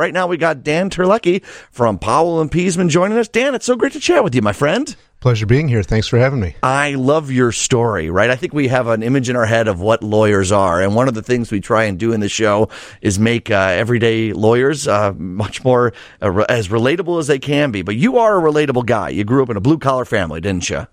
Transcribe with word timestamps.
Right 0.00 0.14
now, 0.14 0.26
we 0.26 0.38
got 0.38 0.62
Dan 0.62 0.88
Terlecki 0.88 1.44
from 1.70 1.98
Powell 1.98 2.40
and 2.40 2.50
Peasman 2.50 2.88
joining 2.88 3.18
us. 3.18 3.28
Dan, 3.28 3.54
it's 3.54 3.66
so 3.66 3.76
great 3.76 3.92
to 3.92 4.00
chat 4.00 4.24
with 4.24 4.34
you, 4.34 4.40
my 4.40 4.54
friend. 4.54 4.96
Pleasure 5.20 5.44
being 5.44 5.68
here. 5.68 5.82
Thanks 5.82 6.08
for 6.08 6.18
having 6.18 6.40
me. 6.40 6.56
I 6.62 6.94
love 6.94 7.30
your 7.30 7.52
story, 7.52 8.08
right? 8.08 8.30
I 8.30 8.36
think 8.36 8.54
we 8.54 8.68
have 8.68 8.86
an 8.86 9.02
image 9.02 9.28
in 9.28 9.36
our 9.36 9.44
head 9.44 9.68
of 9.68 9.78
what 9.78 10.02
lawyers 10.02 10.52
are. 10.52 10.80
And 10.80 10.94
one 10.94 11.06
of 11.06 11.12
the 11.12 11.20
things 11.22 11.50
we 11.50 11.60
try 11.60 11.84
and 11.84 11.98
do 11.98 12.14
in 12.14 12.20
the 12.20 12.30
show 12.30 12.70
is 13.02 13.18
make 13.18 13.50
uh, 13.50 13.56
everyday 13.56 14.32
lawyers 14.32 14.88
uh, 14.88 15.12
much 15.18 15.62
more 15.64 15.92
uh, 16.22 16.46
as 16.48 16.68
relatable 16.68 17.18
as 17.20 17.26
they 17.26 17.38
can 17.38 17.70
be. 17.70 17.82
But 17.82 17.96
you 17.96 18.16
are 18.16 18.38
a 18.38 18.52
relatable 18.52 18.86
guy. 18.86 19.10
You 19.10 19.24
grew 19.24 19.42
up 19.42 19.50
in 19.50 19.58
a 19.58 19.60
blue 19.60 19.76
collar 19.76 20.06
family, 20.06 20.40
didn't 20.40 20.70
you? 20.70 20.86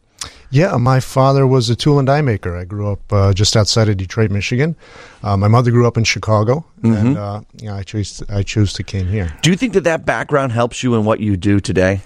Yeah, 0.49 0.77
my 0.77 0.99
father 0.99 1.45
was 1.45 1.69
a 1.69 1.75
tool 1.75 1.99
and 1.99 2.07
die 2.07 2.21
maker. 2.21 2.55
I 2.55 2.63
grew 2.63 2.91
up 2.91 3.11
uh, 3.11 3.33
just 3.33 3.57
outside 3.57 3.89
of 3.89 3.97
Detroit, 3.97 4.31
Michigan. 4.31 4.75
Uh, 5.21 5.35
my 5.35 5.47
mother 5.47 5.71
grew 5.71 5.85
up 5.85 5.97
in 5.97 6.03
Chicago, 6.03 6.65
mm-hmm. 6.81 6.93
and 6.93 7.17
uh, 7.17 7.41
yeah, 7.57 7.75
I 7.75 7.83
chose 7.83 8.23
I 8.29 8.43
chose 8.43 8.73
to 8.73 8.83
came 8.83 9.07
here. 9.07 9.33
Do 9.41 9.49
you 9.49 9.57
think 9.57 9.73
that 9.73 9.83
that 9.83 10.05
background 10.05 10.53
helps 10.53 10.83
you 10.83 10.95
in 10.95 11.03
what 11.03 11.19
you 11.19 11.35
do 11.35 11.59
today? 11.59 12.01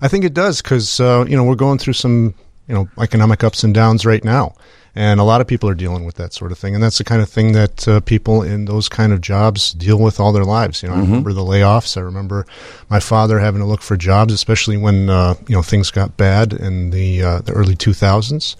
I 0.00 0.08
think 0.08 0.24
it 0.24 0.34
does 0.34 0.60
because 0.60 1.00
uh, 1.00 1.24
you 1.28 1.36
know 1.36 1.44
we're 1.44 1.54
going 1.54 1.78
through 1.78 1.94
some 1.94 2.34
you 2.66 2.74
know 2.74 2.88
economic 3.00 3.42
ups 3.42 3.64
and 3.64 3.72
downs 3.72 4.04
right 4.04 4.24
now, 4.24 4.54
and 4.98 5.20
a 5.20 5.22
lot 5.22 5.40
of 5.40 5.46
people 5.46 5.68
are 5.68 5.76
dealing 5.76 6.04
with 6.04 6.16
that 6.16 6.32
sort 6.32 6.50
of 6.50 6.58
thing, 6.58 6.74
and 6.74 6.82
that's 6.82 6.98
the 6.98 7.04
kind 7.04 7.22
of 7.22 7.28
thing 7.28 7.52
that 7.52 7.86
uh, 7.86 8.00
people 8.00 8.42
in 8.42 8.64
those 8.64 8.88
kind 8.88 9.12
of 9.12 9.20
jobs 9.20 9.72
deal 9.72 9.96
with 9.96 10.18
all 10.18 10.32
their 10.32 10.44
lives. 10.44 10.82
You 10.82 10.88
know, 10.88 10.96
mm-hmm. 10.96 11.04
I 11.04 11.06
remember 11.06 11.32
the 11.34 11.42
layoffs. 11.42 11.96
I 11.96 12.00
remember 12.00 12.44
my 12.90 12.98
father 12.98 13.38
having 13.38 13.60
to 13.60 13.64
look 13.64 13.80
for 13.80 13.96
jobs, 13.96 14.34
especially 14.34 14.76
when 14.76 15.08
uh, 15.08 15.34
you 15.46 15.54
know 15.54 15.62
things 15.62 15.92
got 15.92 16.16
bad 16.16 16.52
in 16.52 16.90
the 16.90 17.22
uh, 17.22 17.38
the 17.42 17.52
early 17.52 17.76
2000s, 17.76 18.56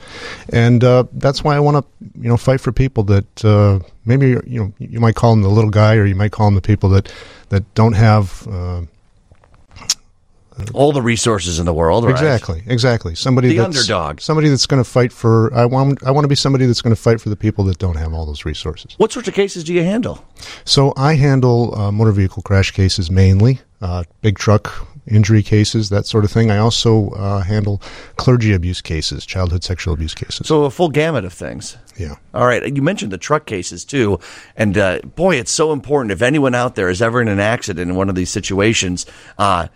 and 0.51 0.85
uh, 0.85 1.05
that's 1.13 1.43
why 1.43 1.57
I 1.57 1.61
want 1.61 1.85
to 1.85 2.21
you 2.21 2.29
know 2.29 2.37
fight 2.37 2.61
for 2.61 2.71
people 2.71 3.03
that 3.05 3.45
uh, 3.45 3.81
maybe 4.05 4.29
you 4.47 4.61
know 4.63 4.73
you 4.79 5.01
might 5.01 5.17
call 5.17 5.33
them 5.33 5.43
the 5.43 5.49
little 5.49 5.71
guy, 5.71 5.97
or 5.97 6.07
you 6.07 6.15
might 6.15 6.31
call 6.31 6.47
them 6.47 6.55
the 6.55 6.61
people 6.61 6.89
that 6.91 7.13
that 7.49 7.75
don't 7.75 7.95
have 7.95 8.47
uh, 8.47 8.83
all 10.75 10.93
the 10.93 11.03
resources 11.03 11.59
in 11.59 11.67
the 11.67 11.75
world. 11.75 12.05
Right? 12.05 12.11
Exactly, 12.11 12.63
exactly. 12.67 13.15
Somebody 13.15 13.49
the 13.49 13.59
that's, 13.59 13.77
underdog. 13.77 14.21
Somebody 14.21 14.49
that's 14.49 14.67
going 14.67 14.83
to 14.83 14.89
fight 14.89 15.13
for. 15.13 15.53
I 15.55 15.65
want. 15.65 16.03
I 16.05 16.11
want 16.11 16.25
to 16.25 16.29
be 16.29 16.35
somebody 16.35 16.67
that's 16.67 16.83
going 16.83 16.95
to 16.95 17.01
fight 17.01 17.21
for 17.21 17.29
the 17.29 17.37
people 17.37 17.65
that 17.65 17.79
don't 17.79 17.97
have 17.97 18.13
all 18.13 18.27
those 18.27 18.45
resources. 18.45 18.95
What 18.99 19.13
sorts 19.13 19.29
of 19.29 19.35
cases 19.35 19.65
do 19.65 19.73
you 19.73 19.83
handle? 19.83 20.25
So 20.65 20.93
I 20.97 21.15
handle 21.15 21.75
uh, 21.75 21.93
motor 21.93 22.13
vehicle 22.13 22.43
crash 22.43 22.71
cases 22.71 23.11
mainly, 23.11 23.61
uh, 23.81 24.05
big 24.21 24.39
truck 24.39 24.89
injury 25.11 25.43
cases, 25.43 25.89
that 25.89 26.07
sort 26.07 26.25
of 26.25 26.31
thing. 26.31 26.51
I 26.51 26.59
also 26.59 27.11
uh, 27.11 27.41
handle 27.41 27.81
clergy 28.17 28.53
abuse 28.53 28.81
cases, 28.81 29.25
childhood 29.25 29.65
sexual 29.65 29.95
abuse 29.95 30.15
cases. 30.15 30.47
So 30.47 30.65
a 30.65 30.71
full 30.71 30.91
gamut 30.91 31.25
of 31.25 31.33
things. 31.33 31.77
Yeah. 31.97 32.17
All 32.35 32.47
right. 32.47 32.75
You 32.75 32.83
mentioned 32.83 33.13
the 33.13 33.19
truck 33.19 33.47
cases 33.47 33.85
too, 33.85 34.21
and 34.57 34.77
uh, 34.77 35.01
boy, 35.01 35.37
it's 35.37 35.53
so 35.53 35.73
important. 35.73 36.13
If 36.13 36.23
anyone 36.23 36.55
out 36.55 36.75
there 36.75 36.89
is 36.89 37.03
ever 37.03 37.21
in 37.21 37.29
an 37.29 37.41
accident 37.41 37.91
in 37.91 37.97
one 37.97 38.09
of 38.09 38.15
these 38.15 38.31
situations. 38.31 39.07
Uh, 39.39 39.69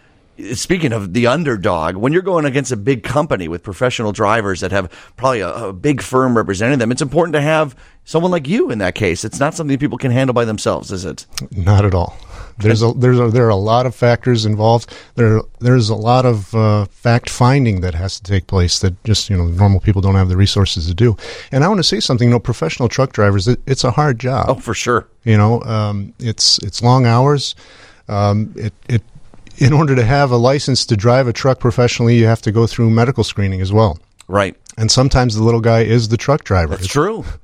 speaking 0.54 0.92
of 0.92 1.12
the 1.12 1.26
underdog, 1.26 1.96
when 1.96 2.12
you're 2.12 2.22
going 2.22 2.44
against 2.44 2.72
a 2.72 2.76
big 2.76 3.02
company 3.02 3.48
with 3.48 3.62
professional 3.62 4.12
drivers 4.12 4.60
that 4.60 4.72
have 4.72 4.90
probably 5.16 5.40
a, 5.40 5.68
a, 5.68 5.72
big 5.72 6.02
firm 6.02 6.36
representing 6.36 6.78
them, 6.78 6.92
it's 6.92 7.02
important 7.02 7.34
to 7.34 7.40
have 7.40 7.76
someone 8.04 8.30
like 8.30 8.48
you 8.48 8.70
in 8.70 8.78
that 8.78 8.94
case. 8.94 9.24
It's 9.24 9.40
not 9.40 9.54
something 9.54 9.78
people 9.78 9.98
can 9.98 10.10
handle 10.10 10.34
by 10.34 10.44
themselves, 10.44 10.90
is 10.90 11.04
it? 11.04 11.26
Not 11.50 11.84
at 11.84 11.94
all. 11.94 12.16
There's 12.58 12.82
a 12.82 12.92
there's 12.92 13.18
a, 13.18 13.28
there 13.28 13.46
are 13.46 13.50
a 13.50 13.56
lot 13.56 13.86
of 13.86 13.94
factors 13.94 14.44
involved. 14.44 14.92
There 15.14 15.40
there's 15.60 15.88
a 15.88 15.94
lot 15.94 16.26
of 16.26 16.54
uh, 16.54 16.84
fact 16.86 17.30
finding 17.30 17.80
that 17.80 17.94
has 17.94 18.20
to 18.20 18.22
take 18.22 18.46
place 18.46 18.78
that 18.80 19.02
just 19.04 19.30
you 19.30 19.36
know 19.36 19.46
normal 19.46 19.80
people 19.80 20.02
don't 20.02 20.14
have 20.14 20.28
the 20.28 20.36
resources 20.36 20.86
to 20.86 20.94
do. 20.94 21.16
And 21.50 21.64
I 21.64 21.68
want 21.68 21.78
to 21.78 21.84
say 21.84 21.98
something. 21.98 22.28
You 22.28 22.32
know, 22.32 22.40
professional 22.40 22.88
truck 22.88 23.12
drivers, 23.12 23.48
it, 23.48 23.60
it's 23.66 23.84
a 23.84 23.90
hard 23.90 24.18
job. 24.18 24.46
Oh, 24.48 24.54
for 24.54 24.74
sure. 24.74 25.08
You 25.24 25.36
know, 25.36 25.62
um, 25.62 26.12
it's 26.18 26.58
it's 26.58 26.82
long 26.82 27.06
hours. 27.06 27.54
Um, 28.08 28.52
it 28.56 28.74
it 28.88 29.02
in 29.58 29.72
order 29.72 29.94
to 29.94 30.04
have 30.04 30.30
a 30.30 30.36
license 30.36 30.86
to 30.86 30.96
drive 30.96 31.26
a 31.26 31.32
truck 31.32 31.60
professionally, 31.60 32.16
you 32.16 32.26
have 32.26 32.42
to 32.42 32.52
go 32.52 32.66
through 32.66 32.90
medical 32.90 33.24
screening 33.24 33.60
as 33.60 33.72
well. 33.72 33.98
Right. 34.28 34.56
And 34.76 34.90
sometimes 34.90 35.34
the 35.34 35.42
little 35.42 35.60
guy 35.60 35.80
is 35.80 36.08
the 36.08 36.16
truck 36.16 36.44
driver. 36.44 36.70
That's 36.70 36.84
it's, 36.84 36.92
true. 36.92 37.24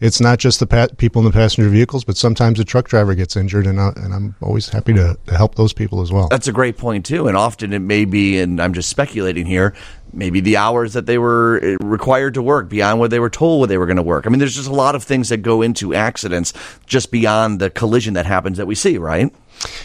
It's 0.00 0.18
not 0.18 0.38
just 0.38 0.60
the 0.60 0.94
people 0.96 1.20
in 1.20 1.26
the 1.26 1.32
passenger 1.32 1.68
vehicles, 1.68 2.04
but 2.04 2.16
sometimes 2.16 2.56
the 2.56 2.64
truck 2.64 2.88
driver 2.88 3.14
gets 3.14 3.36
injured, 3.36 3.66
and, 3.66 3.78
uh, 3.78 3.92
and 3.96 4.14
I'm 4.14 4.34
always 4.40 4.70
happy 4.70 4.94
to, 4.94 5.18
to 5.26 5.36
help 5.36 5.56
those 5.56 5.74
people 5.74 6.00
as 6.00 6.10
well. 6.10 6.28
That's 6.28 6.48
a 6.48 6.52
great 6.52 6.78
point, 6.78 7.04
too. 7.04 7.28
And 7.28 7.36
often 7.36 7.74
it 7.74 7.80
may 7.80 8.06
be, 8.06 8.40
and 8.40 8.60
I'm 8.62 8.72
just 8.72 8.88
speculating 8.88 9.44
here, 9.44 9.74
maybe 10.14 10.40
the 10.40 10.56
hours 10.56 10.94
that 10.94 11.04
they 11.04 11.18
were 11.18 11.60
uh, 11.62 11.84
required 11.84 12.32
to 12.34 12.42
work 12.42 12.70
beyond 12.70 12.98
what 12.98 13.10
they 13.10 13.20
were 13.20 13.28
told 13.28 13.60
what 13.60 13.68
they 13.68 13.76
were 13.76 13.84
going 13.84 13.98
to 13.98 14.02
work. 14.02 14.26
I 14.26 14.30
mean, 14.30 14.38
there's 14.38 14.56
just 14.56 14.70
a 14.70 14.74
lot 14.74 14.94
of 14.94 15.02
things 15.02 15.28
that 15.28 15.38
go 15.38 15.60
into 15.60 15.92
accidents 15.92 16.54
just 16.86 17.10
beyond 17.10 17.60
the 17.60 17.68
collision 17.68 18.14
that 18.14 18.24
happens 18.24 18.56
that 18.56 18.66
we 18.66 18.74
see, 18.74 18.96
right? 18.96 19.30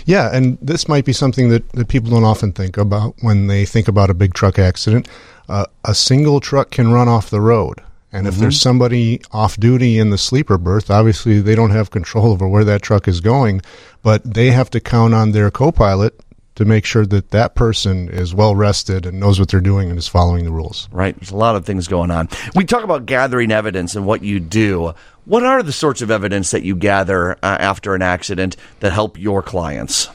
Yeah, 0.06 0.30
and 0.32 0.58
this 0.62 0.88
might 0.88 1.04
be 1.04 1.14
something 1.14 1.50
that, 1.50 1.68
that 1.74 1.88
people 1.88 2.12
don't 2.12 2.24
often 2.24 2.52
think 2.52 2.78
about 2.78 3.16
when 3.22 3.48
they 3.48 3.66
think 3.66 3.88
about 3.88 4.10
a 4.10 4.14
big 4.14 4.34
truck 4.34 4.60
accident. 4.60 5.08
Uh, 5.50 5.66
a 5.84 5.94
single 5.94 6.40
truck 6.40 6.72
can 6.72 6.92
run 6.92 7.08
off 7.08 7.30
the 7.30 7.42
road. 7.42 7.82
And 8.12 8.28
if 8.28 8.36
mm-hmm. 8.36 8.44
there's 8.44 8.62
somebody 8.62 9.20
off 9.32 9.58
duty 9.58 9.98
in 9.98 10.10
the 10.10 10.18
sleeper 10.18 10.58
berth, 10.58 10.90
obviously 10.90 11.42
they 11.42 11.54
don't 11.54 11.72
have 11.72 11.92
control 11.92 12.32
over 12.32 12.48
where 12.48 12.64
that 12.64 12.82
truck 12.82 13.08
is 13.08 13.20
going, 13.20 13.62
but 14.04 14.24
they 14.24 14.52
have 14.52 14.70
to 14.70 14.80
count 14.80 15.14
on 15.14 15.32
their 15.32 15.52
co 15.52 15.72
pilot 15.72 16.18
to 16.56 16.64
make 16.64 16.86
sure 16.86 17.06
that 17.06 17.32
that 17.32 17.56
person 17.56 18.08
is 18.10 18.34
well 18.34 18.56
rested 18.56 19.06
and 19.06 19.20
knows 19.20 19.40
what 19.40 19.50
they're 19.50 19.60
doing 19.60 19.90
and 19.90 20.00
is 20.00 20.08
following 20.08 20.46
the 20.46 20.52
rules. 20.52 20.88
Right. 20.92 21.14
There's 21.20 21.32
a 21.32 21.36
lot 21.36 21.56
of 21.56 21.66
things 21.66 21.88
going 21.88 22.12
on. 22.12 22.30
We 22.56 22.64
talk 22.64 22.84
about 22.84 23.06
gathering 23.06 23.52
evidence 23.52 23.96
and 23.96 24.06
what 24.06 24.24
you 24.24 24.40
do. 24.40 24.94
What 25.26 25.44
are 25.44 25.64
the 25.64 25.72
sorts 25.72 26.02
of 26.02 26.12
evidence 26.12 26.52
that 26.52 26.64
you 26.64 26.76
gather 26.76 27.34
uh, 27.34 27.58
after 27.60 27.96
an 27.96 28.02
accident 28.02 28.56
that 28.80 28.94
help 28.94 29.20
your 29.20 29.42
clients? 29.42 30.08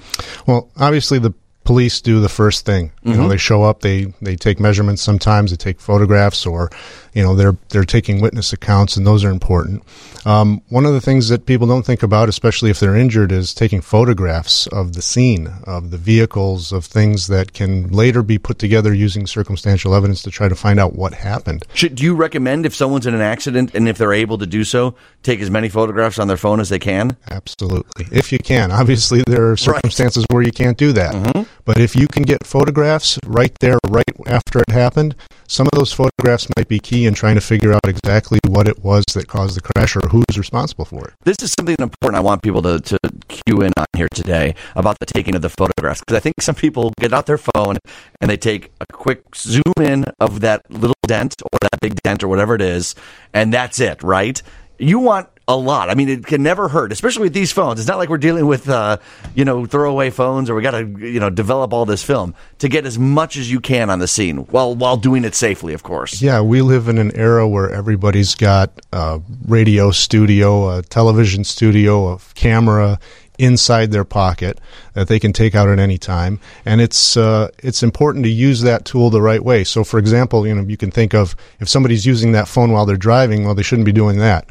Well, 0.46 0.70
obviously 0.76 1.18
the 1.18 1.34
police 1.64 2.00
do 2.00 2.20
the 2.20 2.28
first 2.28 2.64
thing. 2.64 2.92
You 3.02 3.12
mm-hmm. 3.12 3.22
know, 3.22 3.28
they 3.28 3.36
show 3.36 3.62
up, 3.62 3.80
they 3.80 4.12
they 4.22 4.36
take 4.36 4.60
measurements 4.60 5.02
sometimes, 5.02 5.50
they 5.50 5.56
take 5.56 5.80
photographs, 5.80 6.46
or 6.46 6.70
you 7.12 7.22
know, 7.22 7.34
they're 7.34 7.56
they're 7.70 7.84
taking 7.84 8.20
witness 8.20 8.52
accounts, 8.52 8.96
and 8.96 9.06
those 9.06 9.24
are 9.24 9.30
important. 9.30 9.82
Um, 10.24 10.60
one 10.68 10.84
of 10.84 10.92
the 10.92 11.00
things 11.00 11.28
that 11.28 11.46
people 11.46 11.66
don't 11.66 11.84
think 11.84 12.02
about, 12.02 12.28
especially 12.28 12.70
if 12.70 12.78
they're 12.78 12.96
injured, 12.96 13.32
is 13.32 13.54
taking 13.54 13.80
photographs 13.80 14.66
of 14.66 14.92
the 14.92 15.02
scene, 15.02 15.48
of 15.64 15.90
the 15.90 15.98
vehicles, 15.98 16.72
of 16.72 16.84
things 16.84 17.28
that 17.28 17.52
can 17.52 17.88
later 17.88 18.22
be 18.22 18.38
put 18.38 18.58
together 18.58 18.92
using 18.92 19.26
circumstantial 19.26 19.94
evidence 19.94 20.22
to 20.22 20.30
try 20.30 20.48
to 20.48 20.54
find 20.54 20.78
out 20.78 20.94
what 20.94 21.14
happened. 21.14 21.64
Should, 21.74 21.94
do 21.94 22.04
you 22.04 22.14
recommend 22.14 22.66
if 22.66 22.74
someone's 22.74 23.06
in 23.06 23.14
an 23.14 23.20
accident 23.20 23.74
and 23.74 23.88
if 23.88 23.96
they're 23.96 24.12
able 24.12 24.38
to 24.38 24.46
do 24.46 24.64
so, 24.64 24.94
take 25.22 25.40
as 25.40 25.50
many 25.50 25.68
photographs 25.68 26.18
on 26.18 26.28
their 26.28 26.36
phone 26.36 26.60
as 26.60 26.68
they 26.68 26.78
can? 26.78 27.16
Absolutely, 27.30 28.06
if 28.12 28.30
you 28.30 28.38
can. 28.38 28.70
Obviously, 28.70 29.22
there 29.26 29.50
are 29.50 29.56
circumstances 29.56 30.24
right. 30.28 30.34
where 30.34 30.42
you 30.42 30.52
can't 30.52 30.76
do 30.76 30.92
that. 30.92 31.14
Mm-hmm. 31.14 31.42
But 31.64 31.78
if 31.78 31.96
you 31.96 32.06
can 32.06 32.24
get 32.24 32.46
photographs 32.46 33.18
right 33.26 33.56
there, 33.60 33.78
right 33.88 34.04
after 34.26 34.58
it 34.58 34.70
happened, 34.70 35.16
some 35.46 35.66
of 35.66 35.78
those 35.78 35.92
photographs 35.92 36.48
might 36.56 36.68
be 36.68 36.78
key 36.78 36.99
in 37.06 37.14
trying 37.14 37.34
to 37.34 37.40
figure 37.40 37.72
out 37.72 37.86
exactly 37.86 38.38
what 38.48 38.68
it 38.68 38.82
was 38.84 39.04
that 39.14 39.28
caused 39.28 39.56
the 39.56 39.60
crash 39.60 39.96
or 39.96 40.00
who's 40.08 40.36
responsible 40.36 40.84
for 40.84 41.08
it. 41.08 41.14
This 41.24 41.36
is 41.42 41.52
something 41.58 41.76
important 41.78 42.16
I 42.16 42.20
want 42.20 42.42
people 42.42 42.62
to, 42.62 42.80
to 42.80 42.98
cue 43.28 43.62
in 43.62 43.72
on 43.76 43.86
here 43.96 44.08
today 44.08 44.54
about 44.76 44.98
the 44.98 45.06
taking 45.06 45.34
of 45.34 45.42
the 45.42 45.50
photographs. 45.50 46.00
Because 46.00 46.16
I 46.16 46.20
think 46.20 46.40
some 46.40 46.54
people 46.54 46.92
get 46.98 47.12
out 47.12 47.26
their 47.26 47.38
phone 47.38 47.78
and 48.20 48.30
they 48.30 48.36
take 48.36 48.70
a 48.80 48.86
quick 48.92 49.34
zoom 49.34 49.74
in 49.80 50.04
of 50.20 50.40
that 50.40 50.70
little 50.70 50.94
dent 51.06 51.34
or 51.42 51.58
that 51.60 51.80
big 51.80 52.00
dent 52.02 52.22
or 52.22 52.28
whatever 52.28 52.54
it 52.54 52.62
is, 52.62 52.94
and 53.32 53.52
that's 53.52 53.80
it, 53.80 54.02
right? 54.02 54.42
You 54.78 54.98
want 54.98 55.28
a 55.50 55.56
lot. 55.56 55.90
I 55.90 55.94
mean, 55.94 56.08
it 56.08 56.26
can 56.26 56.42
never 56.42 56.68
hurt, 56.68 56.92
especially 56.92 57.24
with 57.24 57.34
these 57.34 57.52
phones. 57.52 57.80
It's 57.80 57.88
not 57.88 57.98
like 57.98 58.08
we're 58.08 58.18
dealing 58.18 58.46
with, 58.46 58.68
uh, 58.68 58.98
you 59.34 59.44
know, 59.44 59.66
throwaway 59.66 60.10
phones 60.10 60.48
or 60.48 60.54
we 60.54 60.62
got 60.62 60.72
to, 60.72 60.86
you 60.86 61.20
know, 61.20 61.30
develop 61.30 61.72
all 61.72 61.84
this 61.84 62.02
film 62.02 62.34
to 62.58 62.68
get 62.68 62.86
as 62.86 62.98
much 62.98 63.36
as 63.36 63.50
you 63.50 63.60
can 63.60 63.90
on 63.90 63.98
the 63.98 64.08
scene 64.08 64.38
while 64.46 64.74
while 64.74 64.96
doing 64.96 65.24
it 65.24 65.34
safely, 65.34 65.74
of 65.74 65.82
course. 65.82 66.22
Yeah, 66.22 66.40
we 66.40 66.62
live 66.62 66.88
in 66.88 66.98
an 66.98 67.14
era 67.16 67.48
where 67.48 67.70
everybody's 67.70 68.34
got 68.34 68.80
a 68.92 69.20
radio 69.46 69.90
studio, 69.90 70.78
a 70.78 70.82
television 70.82 71.44
studio, 71.44 72.12
a 72.12 72.18
camera, 72.34 72.98
inside 73.40 73.90
their 73.90 74.04
pocket 74.04 74.60
that 74.92 75.08
they 75.08 75.18
can 75.18 75.32
take 75.32 75.54
out 75.54 75.68
at 75.68 75.78
any 75.78 75.96
time. 75.98 76.38
And 76.64 76.80
it's 76.80 77.16
uh, 77.16 77.48
it's 77.58 77.82
important 77.82 78.24
to 78.24 78.30
use 78.30 78.60
that 78.60 78.84
tool 78.84 79.10
the 79.10 79.22
right 79.22 79.42
way. 79.42 79.64
So, 79.64 79.82
for 79.82 79.98
example, 79.98 80.46
you 80.46 80.54
know 80.54 80.62
you 80.62 80.76
can 80.76 80.90
think 80.90 81.14
of 81.14 81.34
if 81.58 81.68
somebody's 81.68 82.04
using 82.06 82.32
that 82.32 82.48
phone 82.48 82.70
while 82.72 82.86
they're 82.86 82.96
driving, 82.96 83.44
well, 83.44 83.54
they 83.54 83.62
shouldn't 83.62 83.86
be 83.86 83.92
doing 83.92 84.18
that. 84.18 84.50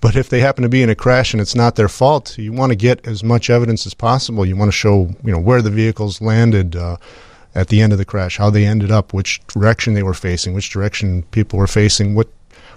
But 0.00 0.14
if 0.14 0.28
they 0.28 0.40
happen 0.40 0.62
to 0.62 0.68
be 0.68 0.82
in 0.82 0.90
a 0.90 0.94
crash 0.94 1.34
and 1.34 1.40
it's 1.40 1.56
not 1.56 1.74
their 1.74 1.88
fault, 1.88 2.38
you 2.38 2.52
want 2.52 2.70
to 2.70 2.76
get 2.76 3.06
as 3.06 3.24
much 3.24 3.50
evidence 3.50 3.84
as 3.84 3.94
possible. 3.94 4.46
You 4.46 4.56
want 4.56 4.68
to 4.68 4.76
show 4.76 5.14
you 5.24 5.32
know 5.32 5.40
where 5.40 5.60
the 5.60 5.70
vehicles 5.70 6.20
landed. 6.20 6.76
Uh, 6.76 6.96
at 7.54 7.68
the 7.68 7.80
end 7.80 7.92
of 7.92 7.98
the 7.98 8.04
crash, 8.04 8.36
how 8.36 8.50
they 8.50 8.64
ended 8.64 8.92
up, 8.92 9.12
which 9.12 9.40
direction 9.48 9.94
they 9.94 10.02
were 10.02 10.14
facing, 10.14 10.54
which 10.54 10.70
direction 10.70 11.22
people 11.30 11.58
were 11.58 11.66
facing, 11.66 12.14
what 12.14 12.28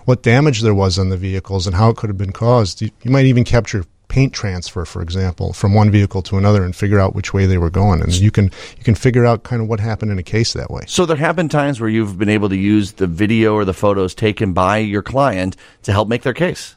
what 0.05 0.23
damage 0.23 0.61
there 0.61 0.73
was 0.73 0.97
on 0.97 1.09
the 1.09 1.17
vehicles, 1.17 1.67
and 1.67 1.75
how 1.75 1.89
it 1.89 1.97
could 1.97 2.09
have 2.09 2.17
been 2.17 2.31
caused. 2.31 2.81
You, 2.81 2.89
you 3.03 3.11
might 3.11 3.25
even 3.25 3.43
capture 3.43 3.85
paint 4.11 4.33
transfer, 4.33 4.83
for 4.83 5.01
example, 5.01 5.53
from 5.53 5.73
one 5.73 5.89
vehicle 5.89 6.21
to 6.21 6.37
another 6.37 6.65
and 6.65 6.75
figure 6.75 6.99
out 6.99 7.15
which 7.15 7.33
way 7.33 7.45
they 7.45 7.57
were 7.57 7.69
going. 7.69 8.01
And 8.01 8.13
you 8.13 8.29
can 8.29 8.51
you 8.77 8.83
can 8.83 8.93
figure 8.93 9.25
out 9.25 9.43
kind 9.43 9.61
of 9.61 9.69
what 9.69 9.79
happened 9.79 10.11
in 10.11 10.19
a 10.19 10.23
case 10.23 10.51
that 10.51 10.69
way. 10.69 10.83
So 10.85 11.05
there 11.05 11.15
have 11.15 11.37
been 11.37 11.47
times 11.47 11.79
where 11.79 11.89
you've 11.89 12.17
been 12.17 12.27
able 12.27 12.49
to 12.49 12.57
use 12.57 12.91
the 12.91 13.07
video 13.07 13.53
or 13.53 13.63
the 13.63 13.73
photos 13.73 14.13
taken 14.13 14.51
by 14.51 14.79
your 14.79 15.01
client 15.01 15.55
to 15.83 15.93
help 15.93 16.09
make 16.09 16.23
their 16.23 16.33
case. 16.33 16.75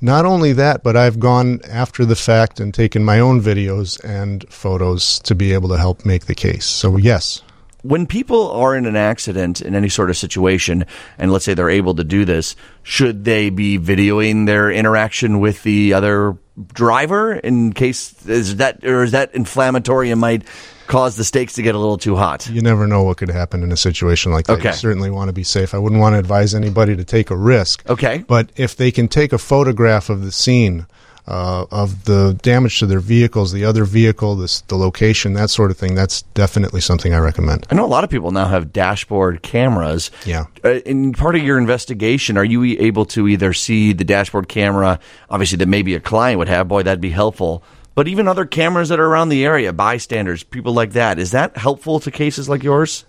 Not 0.00 0.24
only 0.24 0.54
that, 0.54 0.82
but 0.82 0.96
I've 0.96 1.20
gone 1.20 1.60
after 1.68 2.06
the 2.06 2.16
fact 2.16 2.58
and 2.58 2.72
taken 2.72 3.04
my 3.04 3.20
own 3.20 3.40
videos 3.40 4.02
and 4.02 4.44
photos 4.48 5.20
to 5.20 5.34
be 5.34 5.52
able 5.52 5.68
to 5.68 5.76
help 5.76 6.06
make 6.06 6.24
the 6.24 6.34
case. 6.34 6.64
So, 6.64 6.96
yes. 6.96 7.42
When 7.82 8.06
people 8.06 8.50
are 8.50 8.74
in 8.74 8.86
an 8.86 8.96
accident 8.96 9.60
in 9.60 9.74
any 9.74 9.88
sort 9.88 10.10
of 10.10 10.16
situation, 10.16 10.86
and 11.18 11.30
let's 11.30 11.44
say 11.44 11.54
they're 11.54 11.70
able 11.70 11.94
to 11.96 12.04
do 12.04 12.24
this, 12.24 12.56
should 12.82 13.24
they 13.24 13.50
be 13.50 13.78
videoing 13.78 14.46
their 14.46 14.70
interaction 14.70 15.38
with 15.38 15.62
the 15.62 15.92
other 15.92 16.36
driver 16.72 17.32
in 17.32 17.72
case 17.72 18.26
is 18.26 18.56
that 18.56 18.84
or 18.84 19.02
is 19.02 19.12
that 19.12 19.34
inflammatory 19.34 20.10
and 20.10 20.20
might 20.20 20.44
cause 20.86 21.16
the 21.16 21.24
stakes 21.24 21.54
to 21.54 21.62
get 21.62 21.74
a 21.74 21.78
little 21.78 21.98
too 21.98 22.16
hot? 22.16 22.48
You 22.48 22.60
never 22.60 22.86
know 22.86 23.02
what 23.02 23.16
could 23.16 23.30
happen 23.30 23.62
in 23.62 23.72
a 23.72 23.76
situation 23.76 24.32
like 24.32 24.46
that. 24.46 24.58
Okay. 24.58 24.70
You 24.70 24.74
certainly 24.74 25.10
want 25.10 25.28
to 25.28 25.32
be 25.32 25.44
safe. 25.44 25.74
I 25.74 25.78
wouldn't 25.78 26.00
want 26.00 26.14
to 26.14 26.18
advise 26.18 26.54
anybody 26.54 26.96
to 26.96 27.04
take 27.04 27.30
a 27.30 27.36
risk. 27.36 27.88
Okay. 27.88 28.24
But 28.26 28.50
if 28.56 28.76
they 28.76 28.90
can 28.90 29.08
take 29.08 29.32
a 29.32 29.38
photograph 29.38 30.10
of 30.10 30.22
the 30.22 30.32
scene, 30.32 30.86
uh, 31.26 31.66
of 31.70 32.04
the 32.04 32.38
damage 32.42 32.78
to 32.80 32.86
their 32.86 33.00
vehicles, 33.00 33.52
the 33.52 33.64
other 33.64 33.84
vehicle, 33.84 34.36
this, 34.36 34.62
the 34.62 34.76
location, 34.76 35.34
that 35.34 35.50
sort 35.50 35.70
of 35.70 35.76
thing, 35.76 35.94
that's 35.94 36.22
definitely 36.22 36.80
something 36.80 37.14
I 37.14 37.18
recommend. 37.18 37.66
I 37.70 37.74
know 37.74 37.84
a 37.84 37.86
lot 37.86 38.04
of 38.04 38.10
people 38.10 38.32
now 38.32 38.46
have 38.46 38.72
dashboard 38.72 39.42
cameras. 39.42 40.10
Yeah. 40.26 40.46
Uh, 40.64 40.80
in 40.80 41.12
part 41.12 41.36
of 41.36 41.42
your 41.42 41.58
investigation, 41.58 42.36
are 42.36 42.44
you 42.44 42.64
able 42.80 43.04
to 43.06 43.28
either 43.28 43.52
see 43.52 43.92
the 43.92 44.04
dashboard 44.04 44.48
camera, 44.48 44.98
obviously, 45.30 45.58
that 45.58 45.68
maybe 45.68 45.94
a 45.94 46.00
client 46.00 46.38
would 46.38 46.48
have? 46.48 46.68
Boy, 46.68 46.82
that'd 46.82 47.00
be 47.00 47.10
helpful. 47.10 47.62
But 47.94 48.08
even 48.08 48.26
other 48.26 48.46
cameras 48.46 48.88
that 48.88 48.98
are 48.98 49.06
around 49.06 49.28
the 49.28 49.44
area, 49.44 49.72
bystanders, 49.72 50.42
people 50.42 50.72
like 50.72 50.92
that, 50.92 51.18
is 51.18 51.30
that 51.32 51.56
helpful 51.56 52.00
to 52.00 52.10
cases 52.10 52.48
like 52.48 52.62
yours? 52.62 53.04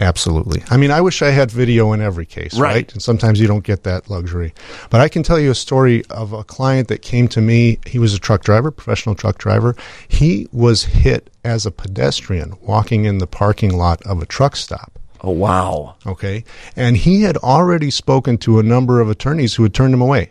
Absolutely. 0.00 0.62
I 0.70 0.76
mean, 0.76 0.92
I 0.92 1.00
wish 1.00 1.22
I 1.22 1.30
had 1.30 1.50
video 1.50 1.92
in 1.92 2.00
every 2.00 2.24
case, 2.24 2.54
Right. 2.58 2.74
right? 2.74 2.92
And 2.92 3.02
sometimes 3.02 3.40
you 3.40 3.48
don't 3.48 3.64
get 3.64 3.82
that 3.82 4.08
luxury. 4.08 4.54
But 4.90 5.00
I 5.00 5.08
can 5.08 5.24
tell 5.24 5.40
you 5.40 5.50
a 5.50 5.54
story 5.56 6.04
of 6.08 6.32
a 6.32 6.44
client 6.44 6.86
that 6.88 7.02
came 7.02 7.26
to 7.28 7.40
me. 7.40 7.78
He 7.84 7.98
was 7.98 8.14
a 8.14 8.18
truck 8.18 8.44
driver, 8.44 8.70
professional 8.70 9.16
truck 9.16 9.38
driver. 9.38 9.74
He 10.06 10.46
was 10.52 10.84
hit 10.84 11.30
as 11.44 11.66
a 11.66 11.72
pedestrian 11.72 12.56
walking 12.60 13.06
in 13.06 13.18
the 13.18 13.26
parking 13.26 13.76
lot 13.76 14.00
of 14.02 14.22
a 14.22 14.26
truck 14.26 14.54
stop. 14.54 14.92
Oh, 15.20 15.32
wow. 15.32 15.96
Okay. 16.06 16.44
And 16.76 16.96
he 16.96 17.22
had 17.22 17.36
already 17.38 17.90
spoken 17.90 18.38
to 18.38 18.60
a 18.60 18.62
number 18.62 19.00
of 19.00 19.10
attorneys 19.10 19.54
who 19.56 19.64
had 19.64 19.74
turned 19.74 19.94
him 19.94 20.00
away. 20.00 20.30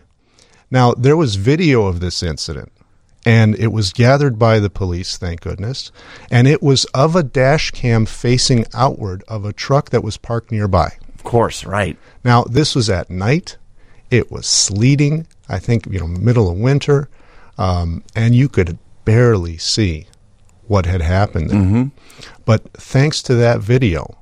Now, 0.72 0.94
there 0.94 1.18
was 1.18 1.36
video 1.36 1.88
of 1.88 2.00
this 2.00 2.24
incident, 2.24 2.72
and 3.28 3.60
it 3.60 3.74
was 3.74 3.92
gathered 3.92 4.40
by 4.40 4.58
the 4.58 4.70
police, 4.70 5.18
thank 5.18 5.42
goodness. 5.42 5.92
And 6.32 6.48
it 6.48 6.64
was 6.64 6.86
of 6.94 7.14
a 7.14 7.24
dash 7.24 7.72
cam 7.72 8.06
facing 8.06 8.66
outward 8.74 9.22
of 9.28 9.44
a 9.44 9.52
truck 9.52 9.90
that 9.90 10.02
was 10.02 10.16
parked 10.16 10.50
nearby. 10.50 10.98
Of 11.14 11.26
course, 11.26 11.66
right. 11.66 11.98
Now, 12.24 12.46
this 12.46 12.74
was 12.74 12.90
at 12.90 13.10
night. 13.10 13.58
It 14.10 14.32
was 14.32 14.46
sleeting, 14.48 15.28
I 15.50 15.60
think, 15.60 15.88
you 15.88 16.00
know, 16.00 16.08
middle 16.08 16.50
of 16.50 16.58
winter. 16.58 17.10
Um, 17.58 18.02
and 18.16 18.34
you 18.34 18.48
could 18.48 18.78
barely 19.04 19.58
see 19.58 20.08
what 20.68 20.86
had 20.86 21.02
happened 21.02 21.50
there. 21.50 21.60
But 22.46 22.72
thanks 22.74 23.22
to 23.24 23.36
that 23.36 23.60
video, 23.60 24.18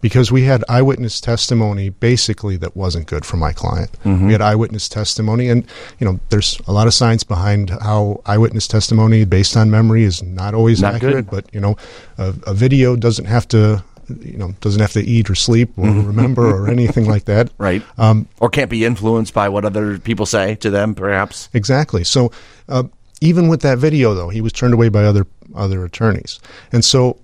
because 0.00 0.32
we 0.32 0.42
had 0.44 0.64
eyewitness 0.68 1.20
testimony 1.20 1.88
basically 1.90 2.56
that 2.56 2.74
wasn't 2.76 3.06
good 3.06 3.24
for 3.26 3.36
my 3.36 3.52
client. 3.52 3.90
We 4.04 4.32
had 4.32 4.40
eyewitness 4.40 4.88
testimony, 4.88 5.48
and 5.48 5.66
you 5.98 6.06
know, 6.06 6.18
there's 6.30 6.58
a 6.66 6.72
lot 6.72 6.86
of 6.86 6.94
science 6.94 7.22
behind 7.24 7.70
how 7.70 8.20
eyewitness 8.26 8.66
testimony 8.66 9.24
based 9.24 9.56
on 9.56 9.70
memory 9.70 10.04
is 10.04 10.22
not 10.22 10.54
always 10.54 10.80
Not 10.80 11.00
good. 11.00 11.08
accurate. 11.08 11.30
But 11.30 11.52
you 11.54 11.60
know, 11.60 11.76
a, 12.18 12.34
a 12.46 12.54
video 12.54 12.96
doesn't 12.96 13.26
have 13.26 13.46
to, 13.48 13.82
you 14.20 14.38
know, 14.38 14.52
doesn't 14.60 14.80
have 14.80 14.92
to 14.94 15.02
eat 15.02 15.28
or 15.30 15.34
sleep 15.34 15.70
or 15.76 15.86
remember 15.86 16.46
or 16.46 16.68
anything 16.76 17.06
like 17.06 17.26
that. 17.26 17.50
Right. 17.58 17.82
Um, 17.98 18.26
or 18.40 18.48
can't 18.48 18.70
be 18.70 18.84
influenced 18.84 19.34
by 19.34 19.48
what 19.48 19.64
other 19.64 19.98
people 19.98 20.26
say 20.26 20.54
to 20.56 20.70
them, 20.70 20.94
perhaps. 20.94 21.48
Exactly. 21.52 22.04
So 22.04 22.32
uh, 22.68 22.84
even 23.20 23.48
with 23.48 23.60
that 23.62 23.78
video, 23.78 24.14
though, 24.14 24.30
he 24.30 24.40
was 24.40 24.52
turned 24.52 24.72
away 24.74 24.88
by 24.88 25.04
other 25.04 25.26
other 25.54 25.84
attorneys, 25.84 26.40
and 26.72 26.84
so 26.84 27.18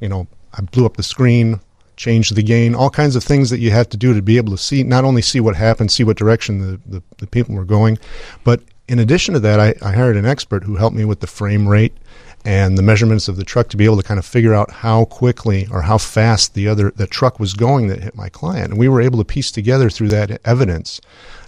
you 0.00 0.08
know, 0.08 0.26
I 0.54 0.62
blew 0.62 0.86
up 0.86 0.96
the 0.96 1.02
screen, 1.02 1.60
changed 1.96 2.34
the 2.34 2.42
gain, 2.42 2.74
all 2.74 2.90
kinds 2.90 3.16
of 3.16 3.24
things 3.24 3.50
that 3.50 3.58
you 3.58 3.70
have 3.70 3.88
to 3.90 3.96
do 3.96 4.14
to 4.14 4.22
be 4.22 4.36
able 4.36 4.52
to 4.52 4.62
see 4.62 4.82
not 4.82 5.04
only 5.04 5.22
see 5.22 5.40
what 5.40 5.56
happened, 5.56 5.90
see 5.90 6.04
what 6.04 6.16
direction 6.16 6.58
the, 6.58 6.80
the, 6.86 7.02
the 7.18 7.26
people 7.26 7.54
were 7.54 7.64
going, 7.64 7.98
but 8.44 8.60
in 8.88 8.98
addition 8.98 9.34
to 9.34 9.40
that, 9.40 9.60
I, 9.60 9.74
I 9.80 9.92
hired 9.92 10.16
an 10.16 10.26
expert 10.26 10.64
who 10.64 10.76
helped 10.76 10.96
me 10.96 11.04
with 11.04 11.20
the 11.20 11.26
frame 11.26 11.68
rate 11.68 11.96
and 12.44 12.76
the 12.76 12.82
measurements 12.82 13.28
of 13.28 13.36
the 13.36 13.44
truck 13.44 13.68
to 13.68 13.76
be 13.76 13.84
able 13.84 13.96
to 13.96 14.02
kind 14.02 14.18
of 14.18 14.26
figure 14.26 14.52
out 14.52 14.70
how 14.70 15.04
quickly 15.04 15.68
or 15.70 15.82
how 15.82 15.96
fast 15.96 16.54
the 16.54 16.66
other 16.66 16.90
the 16.96 17.06
truck 17.06 17.38
was 17.38 17.54
going 17.54 17.86
that 17.86 18.02
hit 18.02 18.16
my 18.16 18.28
client. 18.28 18.70
And 18.70 18.78
we 18.78 18.88
were 18.88 19.00
able 19.00 19.18
to 19.18 19.24
piece 19.24 19.52
together 19.52 19.88
through 19.88 20.08
that 20.08 20.40
evidence 20.44 21.00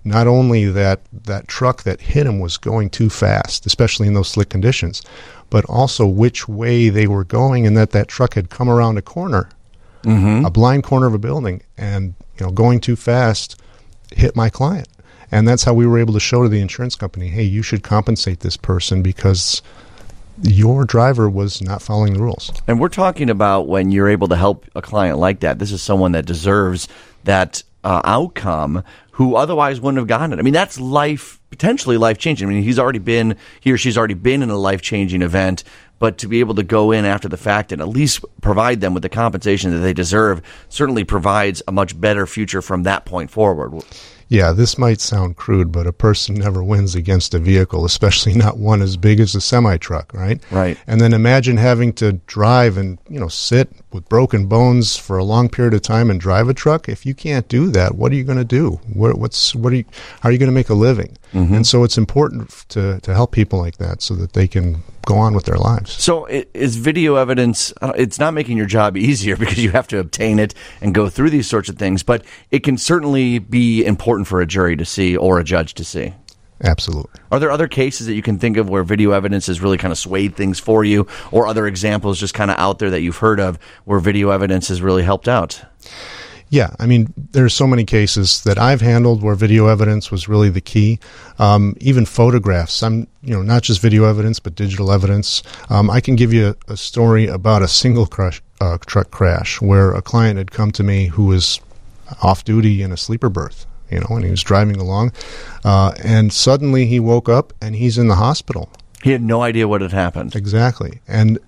not 0.04 0.26
only 0.26 0.66
that 0.66 1.00
that 1.12 1.48
truck 1.48 1.82
that 1.82 2.00
hit 2.00 2.26
him 2.26 2.38
was 2.38 2.58
going 2.58 2.90
too 2.90 3.08
fast, 3.10 3.66
especially 3.66 4.06
in 4.06 4.14
those 4.14 4.28
slick 4.28 4.50
conditions, 4.50 5.02
but 5.50 5.64
also 5.64 6.06
which 6.06 6.48
way 6.48 6.90
they 6.90 7.06
were 7.06 7.24
going 7.24 7.66
and 7.66 7.76
that 7.76 7.90
that 7.90 8.08
truck 8.08 8.34
had 8.34 8.50
come 8.50 8.68
around 8.68 8.98
a 8.98 9.02
corner, 9.02 9.48
a 10.04 10.50
blind 10.50 10.84
corner 10.84 11.06
of 11.06 11.14
a 11.14 11.18
building 11.18 11.62
and 11.76 12.14
you 12.38 12.46
know 12.46 12.52
going 12.52 12.80
too 12.80 12.96
fast 12.96 13.60
hit 14.12 14.36
my 14.36 14.50
client. 14.50 14.88
And 15.32 15.48
that's 15.48 15.64
how 15.64 15.74
we 15.74 15.86
were 15.86 15.98
able 15.98 16.14
to 16.14 16.20
show 16.20 16.42
to 16.42 16.48
the 16.48 16.60
insurance 16.60 16.94
company, 16.94 17.28
hey, 17.28 17.42
you 17.42 17.62
should 17.62 17.82
compensate 17.82 18.40
this 18.40 18.56
person 18.56 19.02
because 19.02 19.62
your 20.42 20.84
driver 20.84 21.28
was 21.28 21.62
not 21.62 21.82
following 21.82 22.14
the 22.14 22.20
rules. 22.20 22.52
And 22.66 22.80
we're 22.80 22.88
talking 22.88 23.30
about 23.30 23.66
when 23.66 23.90
you're 23.90 24.08
able 24.08 24.28
to 24.28 24.36
help 24.36 24.66
a 24.74 24.82
client 24.82 25.18
like 25.18 25.40
that. 25.40 25.58
This 25.58 25.72
is 25.72 25.82
someone 25.82 26.12
that 26.12 26.26
deserves 26.26 26.88
that 27.24 27.62
uh, 27.82 28.00
outcome 28.04 28.84
who 29.14 29.36
otherwise 29.36 29.80
wouldn't 29.80 29.98
have 29.98 30.08
gotten 30.08 30.32
it. 30.32 30.40
I 30.40 30.42
mean, 30.42 30.52
that's 30.52 30.80
life, 30.80 31.40
potentially 31.50 31.96
life 31.96 32.18
changing. 32.18 32.48
I 32.48 32.52
mean, 32.52 32.64
he's 32.64 32.80
already 32.80 32.98
been, 32.98 33.36
he 33.60 33.70
or 33.70 33.78
she's 33.78 33.96
already 33.96 34.14
been 34.14 34.42
in 34.42 34.50
a 34.50 34.56
life 34.56 34.82
changing 34.82 35.22
event, 35.22 35.62
but 36.00 36.18
to 36.18 36.26
be 36.26 36.40
able 36.40 36.56
to 36.56 36.64
go 36.64 36.90
in 36.90 37.04
after 37.04 37.28
the 37.28 37.36
fact 37.36 37.70
and 37.70 37.80
at 37.80 37.88
least 37.88 38.24
provide 38.40 38.80
them 38.80 38.92
with 38.92 39.04
the 39.04 39.08
compensation 39.08 39.70
that 39.70 39.78
they 39.78 39.92
deserve 39.92 40.42
certainly 40.68 41.04
provides 41.04 41.62
a 41.68 41.72
much 41.72 41.98
better 42.00 42.26
future 42.26 42.60
from 42.60 42.82
that 42.82 43.04
point 43.04 43.30
forward. 43.30 43.84
Yeah, 44.28 44.50
this 44.50 44.78
might 44.78 45.00
sound 45.00 45.36
crude, 45.36 45.70
but 45.70 45.86
a 45.86 45.92
person 45.92 46.34
never 46.34 46.64
wins 46.64 46.96
against 46.96 47.34
a 47.34 47.38
vehicle, 47.38 47.84
especially 47.84 48.34
not 48.34 48.58
one 48.58 48.82
as 48.82 48.96
big 48.96 49.20
as 49.20 49.36
a 49.36 49.40
semi 49.40 49.76
truck, 49.76 50.12
right? 50.12 50.42
Right. 50.50 50.76
And 50.88 51.00
then 51.00 51.12
imagine 51.12 51.56
having 51.56 51.92
to 51.94 52.14
drive 52.26 52.76
and, 52.76 52.98
you 53.08 53.20
know, 53.20 53.28
sit 53.28 53.70
with 53.94 54.08
broken 54.08 54.46
bones 54.46 54.96
for 54.96 55.16
a 55.16 55.24
long 55.24 55.48
period 55.48 55.72
of 55.72 55.80
time 55.80 56.10
and 56.10 56.20
drive 56.20 56.48
a 56.48 56.54
truck. 56.54 56.88
If 56.88 57.06
you 57.06 57.14
can't 57.14 57.46
do 57.48 57.70
that, 57.70 57.94
what 57.94 58.10
are 58.10 58.16
you 58.16 58.24
going 58.24 58.38
to 58.38 58.44
do? 58.44 58.80
What, 58.92 59.16
what's 59.18 59.54
what 59.54 59.72
are 59.72 59.76
you 59.76 59.84
how 60.20 60.28
are 60.28 60.32
you 60.32 60.38
going 60.38 60.48
to 60.48 60.54
make 60.54 60.68
a 60.68 60.74
living? 60.74 61.16
Mm-hmm. 61.32 61.54
And 61.54 61.66
so 61.66 61.84
it's 61.84 61.96
important 61.96 62.50
to 62.70 63.00
to 63.00 63.14
help 63.14 63.30
people 63.30 63.60
like 63.60 63.78
that 63.78 64.02
so 64.02 64.14
that 64.16 64.32
they 64.32 64.48
can 64.48 64.82
go 65.06 65.16
on 65.16 65.34
with 65.34 65.44
their 65.44 65.56
lives. 65.56 65.92
So 66.02 66.26
is 66.26 66.76
video 66.76 67.14
evidence? 67.14 67.72
Uh, 67.80 67.92
it's 67.96 68.18
not 68.18 68.34
making 68.34 68.56
your 68.56 68.66
job 68.66 68.96
easier 68.96 69.36
because 69.42 69.58
you 69.58 69.70
have 69.70 69.86
to 69.88 69.98
obtain 69.98 70.38
it 70.38 70.54
and 70.80 70.92
go 70.92 71.08
through 71.08 71.30
these 71.30 71.46
sorts 71.46 71.68
of 71.68 71.76
things, 71.76 72.02
but 72.02 72.24
it 72.50 72.60
can 72.60 72.76
certainly 72.76 73.38
be 73.38 73.84
important 73.84 74.26
for 74.26 74.40
a 74.40 74.46
jury 74.46 74.76
to 74.76 74.84
see 74.84 75.16
or 75.16 75.38
a 75.38 75.44
judge 75.44 75.74
to 75.74 75.84
see. 75.84 76.14
Absolutely. 76.62 77.20
Are 77.32 77.40
there 77.40 77.50
other 77.50 77.68
cases 77.68 78.06
that 78.06 78.14
you 78.14 78.22
can 78.22 78.38
think 78.38 78.56
of 78.56 78.70
where 78.70 78.84
video 78.84 79.10
evidence 79.10 79.48
has 79.48 79.60
really 79.60 79.76
kind 79.76 79.92
of 79.92 79.98
swayed 79.98 80.36
things 80.36 80.60
for 80.60 80.84
you, 80.84 81.06
or 81.32 81.46
other 81.46 81.66
examples 81.66 82.18
just 82.18 82.34
kind 82.34 82.50
of 82.50 82.58
out 82.58 82.78
there 82.78 82.90
that 82.90 83.00
you've 83.00 83.18
heard 83.18 83.40
of 83.40 83.58
where 83.84 83.98
video 83.98 84.30
evidence 84.30 84.68
has 84.68 84.80
really 84.80 85.02
helped 85.02 85.28
out? 85.28 85.62
Yeah, 86.50 86.70
I 86.78 86.86
mean, 86.86 87.12
there's 87.32 87.54
so 87.54 87.66
many 87.66 87.84
cases 87.84 88.44
that 88.44 88.58
I've 88.58 88.80
handled 88.80 89.22
where 89.22 89.34
video 89.34 89.66
evidence 89.66 90.12
was 90.12 90.28
really 90.28 90.50
the 90.50 90.60
key. 90.60 91.00
Um, 91.40 91.74
even 91.80 92.06
photographs, 92.06 92.80
I'm, 92.82 93.08
you 93.22 93.34
know, 93.34 93.42
not 93.42 93.62
just 93.62 93.80
video 93.80 94.04
evidence, 94.04 94.38
but 94.38 94.54
digital 94.54 94.92
evidence. 94.92 95.42
Um, 95.68 95.90
I 95.90 96.00
can 96.00 96.14
give 96.14 96.32
you 96.32 96.54
a, 96.68 96.74
a 96.74 96.76
story 96.76 97.26
about 97.26 97.62
a 97.62 97.68
single 97.68 98.06
crash, 98.06 98.40
uh, 98.60 98.78
truck 98.86 99.10
crash 99.10 99.60
where 99.60 99.92
a 99.92 100.02
client 100.02 100.38
had 100.38 100.52
come 100.52 100.70
to 100.72 100.84
me 100.84 101.06
who 101.06 101.24
was 101.24 101.60
off 102.22 102.44
duty 102.44 102.82
in 102.82 102.92
a 102.92 102.96
sleeper 102.96 103.28
berth, 103.30 103.66
you 103.90 104.00
know, 104.00 104.06
and 104.16 104.24
he 104.24 104.30
was 104.30 104.42
driving 104.42 104.76
along, 104.76 105.12
uh, 105.64 105.92
and 106.02 106.32
suddenly 106.32 106.86
he 106.86 106.98
woke 107.00 107.28
up 107.28 107.52
and 107.60 107.74
he's 107.76 107.98
in 107.98 108.08
the 108.08 108.16
hospital. 108.16 108.68
He 109.02 109.10
had 109.10 109.22
no 109.22 109.42
idea 109.42 109.68
what 109.68 109.80
had 109.82 109.92
happened. 109.92 110.34
Exactly. 110.34 111.00
And 111.06 111.38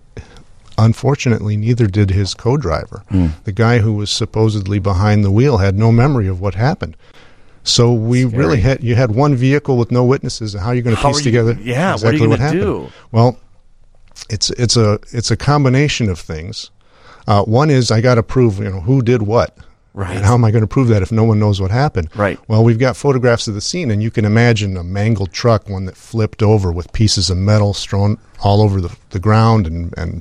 unfortunately, 0.79 1.57
neither 1.57 1.87
did 1.87 2.11
his 2.11 2.35
co 2.35 2.57
driver. 2.57 3.03
The 3.45 3.53
guy 3.53 3.79
who 3.79 3.95
was 3.95 4.11
supposedly 4.11 4.79
behind 4.79 5.25
the 5.25 5.31
wheel 5.31 5.59
had 5.59 5.77
no 5.79 5.91
memory 5.93 6.29
of 6.29 6.41
what 6.41 6.55
happened. 6.55 6.97
So 7.65 7.93
we 7.93 8.23
Scary. 8.23 8.37
really 8.39 8.61
had 8.61 8.85
you 8.85 8.95
had 8.95 9.11
one 9.13 9.35
vehicle 9.35 9.77
with 9.77 9.91
no 9.91 10.05
witnesses. 10.05 10.55
And 10.55 10.63
how 10.63 10.71
are 10.71 10.75
you 10.75 10.83
going 10.83 10.95
to 10.97 11.03
piece 11.03 11.19
you- 11.19 11.25
together 11.25 11.59
yeah, 11.61 11.93
what 11.93 11.95
exactly 11.95 12.21
you 12.23 12.29
what, 12.29 12.39
happened? 12.39 12.61
do? 12.61 12.89
Well, 13.11 13.39
it's 14.31 14.51
it's 14.51 14.77
a 14.77 14.99
it's 15.13 15.31
a 15.31 15.37
combination 15.37 16.09
of 16.09 16.19
things. 16.19 16.71
Uh, 17.27 17.43
one 17.43 17.71
is 17.71 17.91
I 17.91 18.01
got 18.01 18.15
to 18.17 18.23
prove 18.23 18.59
you 18.59 18.71
know 18.71 18.81
who 18.81 19.03
did 19.03 19.23
what. 19.23 19.57
Right. 19.97 20.15
And 20.15 20.27
how 20.27 20.35
am 20.35 20.45
I 20.45 20.51
going 20.51 20.63
to 20.63 20.69
prove 20.69 20.89
that 20.89 21.01
if 21.01 21.11
no 21.11 21.25
one 21.25 21.39
knows 21.39 21.59
what 21.59 21.71
happened? 21.71 22.15
Right. 22.15 22.39
Well, 22.49 22.63
we've 22.63 22.79
got 22.79 22.99
photographs 22.99 23.49
of 23.49 23.55
the 23.55 23.63
scene, 23.63 23.91
and 23.91 24.03
you 24.03 24.11
can 24.11 24.27
imagine 24.27 24.77
a 24.77 24.85
mangled 24.85 25.33
truck, 25.33 25.71
one 25.71 25.87
that 25.87 25.97
flipped 25.97 26.43
over 26.43 26.71
with 26.71 26.93
pieces 26.93 27.31
of 27.31 27.39
metal 27.39 27.73
strewn 27.73 28.19
all 28.41 28.61
over 28.61 28.79
the, 28.79 28.95
the 29.11 29.19
ground 29.19 29.67
and, 29.67 29.95
and 29.97 30.21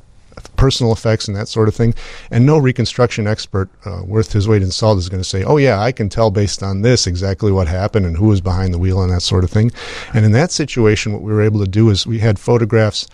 personal 0.55 0.94
effects 0.94 1.27
and 1.27 1.36
that 1.36 1.50
sort 1.50 1.67
of 1.67 1.75
thing. 1.75 1.94
And 2.32 2.46
no 2.46 2.58
reconstruction 2.58 3.27
expert 3.27 3.70
uh, 3.84 4.03
worth 4.05 4.32
his 4.32 4.48
weight 4.48 4.62
in 4.62 4.72
salt 4.72 4.98
is 4.98 5.10
going 5.10 5.22
to 5.22 5.27
say, 5.27 5.44
"Oh 5.44 5.58
yeah, 5.58 5.77
I 5.77 5.91
can 5.91 6.08
tell 6.08 6.32
based 6.32 6.63
on 6.63 6.82
this 6.82 7.05
exactly 7.05 7.51
what 7.51 7.67
happened 7.67 8.05
and 8.05 8.15
who 8.15 8.27
was 8.27 8.39
behind 8.39 8.74
the 8.74 8.79
wheel 8.79 9.01
and 9.01 9.12
that 9.12 9.24
sort 9.24 9.44
of 9.44 9.51
thing." 9.51 9.74
And 10.13 10.24
in 10.24 10.32
that 10.32 10.53
situation, 10.53 11.12
what 11.12 11.22
we 11.22 11.34
were 11.34 11.41
able 11.41 11.60
to 11.60 11.70
do 11.70 11.89
is 11.89 12.08
we 12.08 12.20
had 12.20 12.39
photographs 12.39 13.08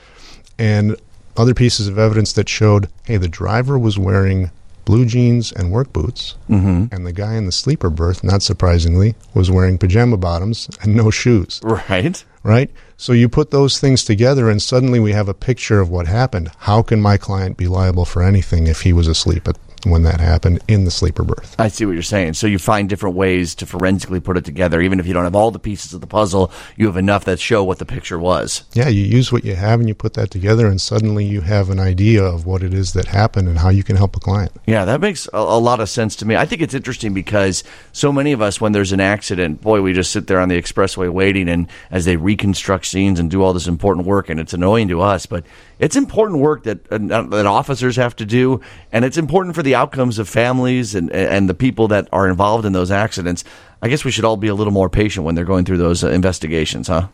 and 0.60 0.96
other 1.38 1.56
pieces 1.56 1.88
of 1.88 1.98
evidence 1.98 2.34
that 2.34 2.48
showed, 2.48 2.88
hey, 3.06 3.18
the 3.18 3.28
driver 3.28 3.80
was 3.80 3.98
wearing 3.98 4.52
blue 4.86 5.06
jeans 5.06 5.52
and 5.52 5.72
work 5.72 5.92
boots, 5.94 6.36
Mm-hmm. 6.50 6.94
and 6.94 7.06
the 7.06 7.14
guy 7.14 7.36
in 7.36 7.46
the 7.46 7.52
sleeper 7.52 7.90
berth, 7.90 8.24
not 8.24 8.42
surprisingly, 8.42 9.16
was 9.34 9.50
wearing 9.52 9.78
pajama 9.78 10.18
bottoms 10.18 10.70
and 10.82 10.96
no 10.96 11.10
shoes 11.12 11.60
Right. 11.64 12.24
right? 12.44 12.70
So 12.98 13.14
you 13.14 13.30
put 13.30 13.52
those 13.52 13.80
things 13.80 14.04
together, 14.04 14.50
and 14.50 14.62
suddenly 14.62 15.00
we 15.00 15.12
have 15.14 15.30
a 15.30 15.34
picture 15.34 15.80
of 15.80 15.90
what 15.90 16.08
happened. 16.08 16.52
How 16.60 16.82
can 16.84 17.02
my 17.02 17.18
client 17.18 17.58
be 17.58 17.68
liable 17.68 18.06
for 18.06 18.22
anything 18.22 18.68
if 18.68 18.82
he 18.82 18.94
was 18.94 19.08
asleep 19.08 19.48
at, 19.48 19.58
when 19.86 20.04
that 20.04 20.20
happened 20.20 20.60
in 20.68 20.86
the 20.86 20.92
sleeper 20.92 21.24
berth? 21.24 21.56
I 21.60 21.68
see 21.68 21.86
what 21.86 21.94
you're 21.94 22.04
saying. 22.04 22.34
So 22.34 22.48
you 22.48 22.60
find 22.60 22.90
different 22.90 23.16
ways 23.16 23.56
to 23.56 23.66
forensically 23.66 24.20
put 24.20 24.38
it 24.38 24.46
together. 24.46 24.82
Even 24.82 25.00
if 25.00 25.08
you 25.08 25.14
don't 25.14 25.24
have 25.24 25.36
all 25.36 25.52
the 25.52 25.60
pieces 25.60 25.94
of 25.94 26.02
the 26.02 26.08
puzzle, 26.08 26.52
you 26.76 26.88
have 26.88 26.98
enough 26.98 27.26
that 27.26 27.40
show 27.40 27.64
what 27.64 27.80
the 27.80 27.86
picture 27.86 28.20
was. 28.20 28.64
Yeah, 28.74 28.88
you 28.88 29.04
use 29.04 29.32
what 29.32 29.44
you 29.44 29.56
have 29.56 29.80
and 29.80 29.90
you 29.90 29.96
put 29.96 30.14
that 30.14 30.32
together, 30.32 30.68
and 30.68 30.80
suddenly 30.80 31.26
you 31.26 31.42
have 31.42 31.70
an 31.70 31.80
idea 31.80 32.24
of 32.24 32.46
what 32.46 32.64
it 32.64 32.74
is 32.74 32.94
that 32.94 33.06
happened 33.06 33.48
and 33.48 33.58
how 33.60 33.70
you 33.70 33.84
can 33.84 33.96
help 33.96 34.16
a 34.16 34.20
client. 34.20 34.52
Yeah, 34.66 34.86
that 34.86 35.02
makes 35.02 35.28
a, 35.34 35.38
a 35.38 35.60
lot 35.60 35.80
of 35.80 35.90
sense 35.90 36.16
to 36.18 36.26
me. 36.26 36.36
I 36.36 36.46
think 36.46 36.62
it's 36.62 36.74
interesting 36.74 37.14
because 37.14 37.64
so 37.92 38.12
many 38.12 38.32
of 38.32 38.42
us, 38.42 38.62
when 38.62 38.72
there's 38.72 38.92
an 38.92 39.00
accident, 39.00 39.62
boy, 39.62 39.82
we 39.82 39.94
just 39.94 40.12
sit 40.12 40.28
there 40.28 40.40
on 40.40 40.50
the 40.50 40.62
expressway 40.62 41.10
waiting, 41.10 41.50
and 41.50 41.68
as 41.90 42.06
they 42.06 42.18
reconstruct 42.18 42.86
scenes 42.86 43.20
and 43.20 43.30
do 43.30 43.44
all 43.44 43.54
this 43.54 43.68
important 43.68 44.08
work, 44.08 44.30
and 44.30 44.40
it's 44.40 44.54
annoying 44.54 44.88
to 44.90 45.02
us, 45.02 45.26
but 45.26 45.46
it's 45.80 45.96
important 45.96 46.40
work 46.40 46.64
that 46.64 46.92
uh, 46.92 46.98
that 47.24 47.46
officers 47.46 47.96
have 47.96 48.16
to 48.18 48.26
do, 48.26 48.62
and 48.92 49.04
it's 49.04 49.18
important 49.18 49.56
for 49.56 49.64
the 49.64 49.71
outcomes 49.76 50.20
of 50.20 50.30
families 50.30 50.96
and 50.96 51.12
and 51.12 51.50
the 51.50 51.54
people 51.54 51.88
that 51.90 52.08
are 52.12 52.28
involved 52.28 52.66
in 52.66 52.74
those 52.74 52.92
accidents. 52.92 53.44
I 53.82 53.90
guess 53.90 54.06
we 54.06 54.12
should 54.12 54.26
all 54.26 54.38
be 54.38 54.48
a 54.48 54.54
little 54.54 54.74
more 54.74 54.90
patient 54.90 55.26
when 55.26 55.34
they're 55.34 55.46
going 55.46 55.66
through 55.66 55.78
those 55.78 56.04
uh, 56.04 56.10
investigations, 56.10 56.88
huh? 56.88 57.08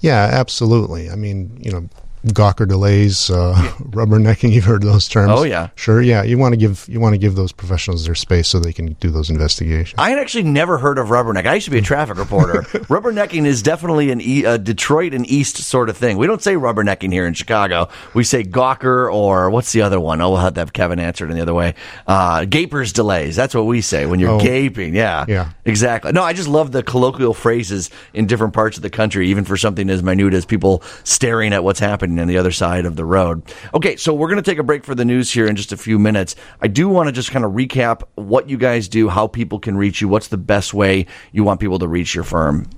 Yeah, 0.00 0.28
absolutely. 0.32 1.10
I 1.10 1.16
mean, 1.16 1.58
you 1.60 1.70
know, 1.70 1.88
Gawker 2.26 2.66
delays, 2.66 3.30
uh, 3.30 3.54
rubbernecking. 3.90 4.52
You've 4.52 4.64
heard 4.64 4.82
those 4.82 5.08
terms. 5.08 5.32
Oh, 5.34 5.44
yeah. 5.44 5.68
sure. 5.76 6.02
Yeah, 6.02 6.22
you 6.22 6.36
want 6.38 6.52
to 6.52 6.56
give 6.56 6.86
you 6.88 7.00
want 7.00 7.14
to 7.14 7.18
give 7.18 7.34
those 7.36 7.52
professionals 7.52 8.04
their 8.04 8.14
space 8.14 8.48
so 8.48 8.58
they 8.58 8.72
can 8.72 8.94
do 8.94 9.10
those 9.10 9.30
investigations. 9.30 9.94
I 9.98 10.10
had 10.10 10.18
actually 10.18 10.44
never 10.44 10.78
heard 10.78 10.98
of 10.98 11.08
rubberneck. 11.08 11.46
I 11.46 11.54
used 11.54 11.66
to 11.66 11.70
be 11.70 11.78
a 11.78 11.82
traffic 11.82 12.16
reporter. 12.18 12.62
rubbernecking 12.88 13.46
is 13.46 13.62
definitely 13.62 14.10
an 14.10 14.20
e- 14.20 14.44
a 14.44 14.58
Detroit 14.58 15.14
and 15.14 15.28
East 15.30 15.56
sort 15.58 15.88
of 15.88 15.96
thing. 15.96 16.16
We 16.18 16.26
don't 16.26 16.42
say 16.42 16.54
rubbernecking 16.54 17.12
here 17.12 17.26
in 17.26 17.34
Chicago. 17.34 17.88
We 18.14 18.24
say 18.24 18.42
gawker 18.44 19.12
or 19.12 19.50
what's 19.50 19.72
the 19.72 19.82
other 19.82 20.00
one? 20.00 20.20
Oh, 20.20 20.30
we'll 20.30 20.40
have 20.40 20.54
to 20.54 20.60
have 20.60 20.72
Kevin 20.72 20.98
answer 20.98 21.24
it 21.24 21.30
in 21.30 21.36
the 21.36 21.42
other 21.42 21.54
way. 21.54 21.74
Uh, 22.06 22.44
gapers 22.44 22.92
delays. 22.92 23.36
That's 23.36 23.54
what 23.54 23.66
we 23.66 23.80
say 23.80 24.06
when 24.06 24.18
you're 24.20 24.28
Oh. 24.32 24.40
gaping. 24.40 24.94
Yeah. 24.94 25.24
Yeah. 25.28 25.50
Exactly. 25.64 26.12
No, 26.12 26.22
I 26.22 26.32
just 26.32 26.48
love 26.48 26.72
the 26.72 26.82
colloquial 26.82 27.34
phrases 27.34 27.90
in 28.12 28.26
different 28.26 28.52
parts 28.54 28.76
of 28.76 28.82
the 28.82 28.90
country, 28.90 29.28
even 29.28 29.44
for 29.44 29.56
something 29.56 29.88
as 29.88 30.02
minute 30.02 30.34
as 30.34 30.44
people 30.44 30.82
staring 31.04 31.52
at 31.52 31.62
what's 31.64 31.78
happening 31.80 32.17
on 32.20 32.28
the 32.28 32.38
other 32.38 32.50
side 32.50 32.86
of 32.86 32.96
the 32.96 33.04
road. 33.04 33.42
Okay, 33.74 33.96
so 33.96 34.12
we're 34.14 34.28
going 34.28 34.42
to 34.42 34.50
take 34.50 34.58
a 34.58 34.62
break 34.62 34.84
for 34.84 34.94
the 34.94 35.04
news 35.04 35.32
here 35.32 35.46
in 35.46 35.56
just 35.56 35.72
a 35.72 35.76
few 35.76 35.98
minutes. 35.98 36.34
I 36.60 36.68
do 36.68 36.88
want 36.88 37.08
to 37.08 37.12
just 37.12 37.30
kind 37.30 37.44
of 37.44 37.52
recap 37.52 38.02
what 38.14 38.48
you 38.48 38.56
guys 38.56 38.88
do, 38.88 39.08
how 39.08 39.26
people 39.26 39.58
can 39.58 39.76
reach 39.76 40.00
you, 40.00 40.08
what's 40.08 40.28
the 40.28 40.38
best 40.38 40.74
way 40.74 41.06
you 41.32 41.44
want 41.44 41.60
people 41.60 41.78
to 41.78 41.88
reach 41.88 42.14
your 42.14 42.24
firm. 42.24 42.68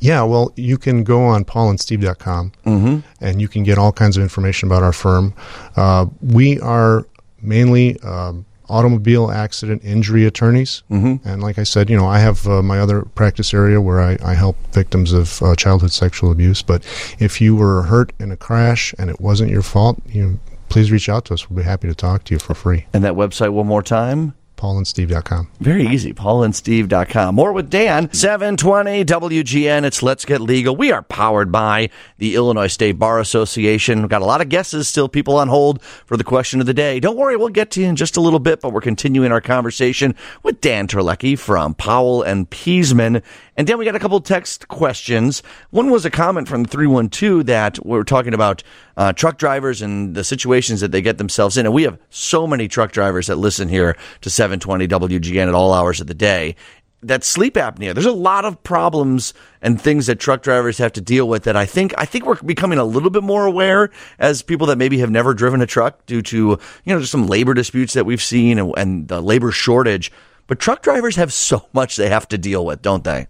Yeah, 0.00 0.22
well, 0.22 0.52
you 0.56 0.78
can 0.78 1.04
go 1.04 1.22
on 1.24 1.44
paulandsteve.com 1.44 2.52
mm-hmm. 2.64 2.98
and 3.20 3.40
you 3.40 3.48
can 3.48 3.62
get 3.62 3.76
all 3.76 3.92
kinds 3.92 4.16
of 4.16 4.22
information 4.22 4.66
about 4.66 4.82
our 4.82 4.94
firm. 4.94 5.34
Uh, 5.76 6.06
we 6.22 6.58
are 6.60 7.06
mainly 7.42 8.00
um, 8.00 8.46
automobile 8.70 9.30
accident 9.30 9.84
injury 9.84 10.24
attorneys. 10.24 10.82
Mm-hmm. 10.90 11.28
And 11.28 11.42
like 11.42 11.58
I 11.58 11.64
said, 11.64 11.90
you 11.90 11.96
know, 11.96 12.06
I 12.06 12.20
have 12.20 12.46
uh, 12.46 12.62
my 12.62 12.78
other 12.78 13.02
practice 13.02 13.52
area 13.52 13.80
where 13.80 14.00
I, 14.00 14.16
I 14.24 14.34
help 14.34 14.56
victims 14.72 15.12
of 15.12 15.42
uh, 15.42 15.54
childhood 15.56 15.92
sexual 15.92 16.30
abuse. 16.30 16.62
But 16.62 16.84
if 17.18 17.40
you 17.40 17.56
were 17.56 17.82
hurt 17.82 18.12
in 18.18 18.30
a 18.32 18.36
crash 18.36 18.94
and 18.98 19.10
it 19.10 19.20
wasn't 19.20 19.50
your 19.50 19.62
fault, 19.62 20.00
you 20.06 20.38
please 20.68 20.90
reach 20.90 21.08
out 21.08 21.26
to 21.26 21.34
us. 21.34 21.50
We'll 21.50 21.58
be 21.58 21.64
happy 21.64 21.88
to 21.88 21.94
talk 21.94 22.24
to 22.24 22.34
you 22.34 22.38
for 22.38 22.54
free. 22.54 22.86
And 22.92 23.04
that 23.04 23.14
website 23.14 23.52
one 23.52 23.66
more 23.66 23.82
time. 23.82 24.34
paulandsteve.com. 24.60 25.48
Very 25.58 25.86
easy. 25.86 26.12
PaulandSteve.com. 26.12 27.34
More 27.34 27.52
with 27.52 27.70
Dan. 27.70 28.12
720 28.12 29.04
WGN. 29.06 29.84
It's 29.84 30.02
Let's 30.02 30.26
Get 30.26 30.40
Legal. 30.40 30.76
We 30.76 30.92
are 30.92 31.02
powered 31.02 31.50
by 31.50 31.88
the 32.18 32.34
Illinois 32.34 32.66
State 32.66 32.98
Bar 32.98 33.18
Association. 33.20 34.00
We've 34.00 34.10
got 34.10 34.20
a 34.20 34.26
lot 34.26 34.42
of 34.42 34.50
guesses, 34.50 34.86
still 34.86 35.08
people 35.08 35.36
on 35.36 35.48
hold 35.48 35.82
for 35.82 36.18
the 36.18 36.24
question 36.24 36.60
of 36.60 36.66
the 36.66 36.74
day. 36.74 37.00
Don't 37.00 37.16
worry, 37.16 37.36
we'll 37.36 37.48
get 37.48 37.70
to 37.72 37.80
you 37.80 37.86
in 37.86 37.96
just 37.96 38.18
a 38.18 38.20
little 38.20 38.38
bit, 38.38 38.60
but 38.60 38.72
we're 38.72 38.82
continuing 38.82 39.32
our 39.32 39.40
conversation 39.40 40.14
with 40.42 40.60
Dan 40.60 40.86
Terlecki 40.86 41.38
from 41.38 41.74
Powell 41.74 42.22
and 42.22 42.50
Peasman. 42.50 43.22
And 43.56 43.66
Dan, 43.66 43.78
we 43.78 43.84
got 43.84 43.96
a 43.96 43.98
couple 43.98 44.20
text 44.20 44.68
questions. 44.68 45.42
One 45.70 45.90
was 45.90 46.04
a 46.04 46.10
comment 46.10 46.48
from 46.48 46.64
312 46.64 47.46
that 47.46 47.84
we 47.84 47.92
we're 47.92 48.04
talking 48.04 48.34
about 48.34 48.62
uh, 48.96 49.12
truck 49.12 49.38
drivers 49.38 49.82
and 49.82 50.14
the 50.14 50.24
situations 50.24 50.80
that 50.80 50.92
they 50.92 51.02
get 51.02 51.18
themselves 51.18 51.56
in. 51.56 51.66
And 51.66 51.74
we 51.74 51.82
have 51.84 51.98
so 52.10 52.46
many 52.46 52.68
truck 52.68 52.92
drivers 52.92 53.26
that 53.28 53.36
listen 53.36 53.68
here 53.68 53.96
to 54.20 54.30
720 54.58 54.88
WGN 55.18 55.48
at 55.48 55.54
all 55.54 55.72
hours 55.72 56.00
of 56.00 56.06
the 56.06 56.14
day. 56.14 56.56
That 57.02 57.24
sleep 57.24 57.54
apnea. 57.54 57.94
There's 57.94 58.04
a 58.04 58.12
lot 58.12 58.44
of 58.44 58.62
problems 58.62 59.32
and 59.62 59.80
things 59.80 60.06
that 60.06 60.20
truck 60.20 60.42
drivers 60.42 60.76
have 60.78 60.92
to 60.94 61.00
deal 61.00 61.26
with 61.26 61.44
that 61.44 61.56
I 61.56 61.64
think 61.64 61.94
I 61.96 62.04
think 62.04 62.26
we're 62.26 62.42
becoming 62.42 62.78
a 62.78 62.84
little 62.84 63.08
bit 63.08 63.22
more 63.22 63.46
aware 63.46 63.90
as 64.18 64.42
people 64.42 64.66
that 64.66 64.76
maybe 64.76 64.98
have 64.98 65.10
never 65.10 65.32
driven 65.32 65.62
a 65.62 65.66
truck 65.66 66.04
due 66.04 66.20
to 66.20 66.36
you 66.36 66.58
know 66.86 67.00
just 67.00 67.12
some 67.12 67.26
labor 67.26 67.54
disputes 67.54 67.94
that 67.94 68.04
we've 68.04 68.20
seen 68.20 68.58
and, 68.58 68.74
and 68.76 69.08
the 69.08 69.22
labor 69.22 69.50
shortage. 69.50 70.12
But 70.46 70.58
truck 70.58 70.82
drivers 70.82 71.16
have 71.16 71.32
so 71.32 71.66
much 71.72 71.96
they 71.96 72.10
have 72.10 72.28
to 72.28 72.38
deal 72.38 72.66
with, 72.66 72.82
don't 72.82 73.04
they? 73.04 73.28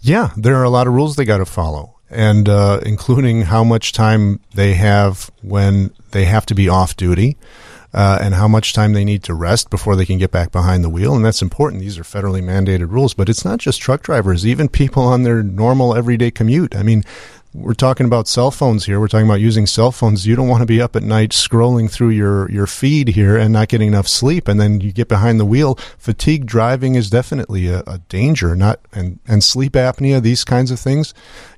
Yeah, 0.00 0.30
there 0.36 0.54
are 0.56 0.64
a 0.64 0.70
lot 0.70 0.86
of 0.86 0.92
rules 0.92 1.16
they 1.16 1.24
got 1.24 1.38
to 1.38 1.46
follow, 1.46 1.98
and 2.10 2.48
uh, 2.48 2.80
including 2.84 3.42
how 3.42 3.64
much 3.64 3.92
time 3.92 4.38
they 4.54 4.74
have 4.74 5.30
when 5.42 5.92
they 6.12 6.26
have 6.26 6.46
to 6.46 6.54
be 6.54 6.68
off 6.68 6.94
duty, 6.94 7.38
uh, 7.94 8.18
and 8.20 8.34
how 8.34 8.48
much 8.48 8.72
time 8.72 8.92
they 8.92 9.04
need 9.04 9.22
to 9.22 9.34
rest 9.34 9.70
before 9.70 9.96
they 9.96 10.04
can 10.04 10.18
get 10.18 10.32
back 10.32 10.50
behind 10.50 10.82
the 10.82 10.90
wheel. 10.90 11.14
And 11.14 11.24
that's 11.24 11.42
important. 11.42 11.80
These 11.80 11.98
are 11.98 12.02
federally 12.02 12.42
mandated 12.42 12.90
rules, 12.90 13.14
but 13.14 13.28
it's 13.28 13.44
not 13.44 13.60
just 13.60 13.80
truck 13.80 14.02
drivers, 14.02 14.44
even 14.46 14.68
people 14.68 15.04
on 15.04 15.22
their 15.22 15.42
normal 15.42 15.94
everyday 15.94 16.30
commute. 16.30 16.74
I 16.74 16.82
mean, 16.82 17.04
we're 17.54 17.72
talking 17.72 18.04
about 18.04 18.26
cell 18.26 18.50
phones 18.50 18.84
here. 18.84 18.98
We're 18.98 19.06
talking 19.06 19.28
about 19.28 19.40
using 19.40 19.66
cell 19.66 19.92
phones. 19.92 20.26
You 20.26 20.34
don't 20.34 20.48
want 20.48 20.62
to 20.62 20.66
be 20.66 20.82
up 20.82 20.96
at 20.96 21.04
night 21.04 21.30
scrolling 21.30 21.88
through 21.88 22.08
your, 22.08 22.50
your 22.50 22.66
feed 22.66 23.08
here 23.08 23.36
and 23.36 23.52
not 23.52 23.68
getting 23.68 23.86
enough 23.86 24.08
sleep. 24.08 24.48
And 24.48 24.60
then 24.60 24.80
you 24.80 24.92
get 24.92 25.06
behind 25.06 25.38
the 25.38 25.44
wheel. 25.44 25.76
Fatigue 25.96 26.46
driving 26.46 26.96
is 26.96 27.08
definitely 27.08 27.68
a, 27.68 27.84
a 27.86 27.98
danger, 28.08 28.56
not, 28.56 28.80
and, 28.92 29.20
and 29.28 29.44
sleep 29.44 29.74
apnea, 29.74 30.20
these 30.20 30.42
kinds 30.42 30.72
of 30.72 30.80
things, 30.80 31.14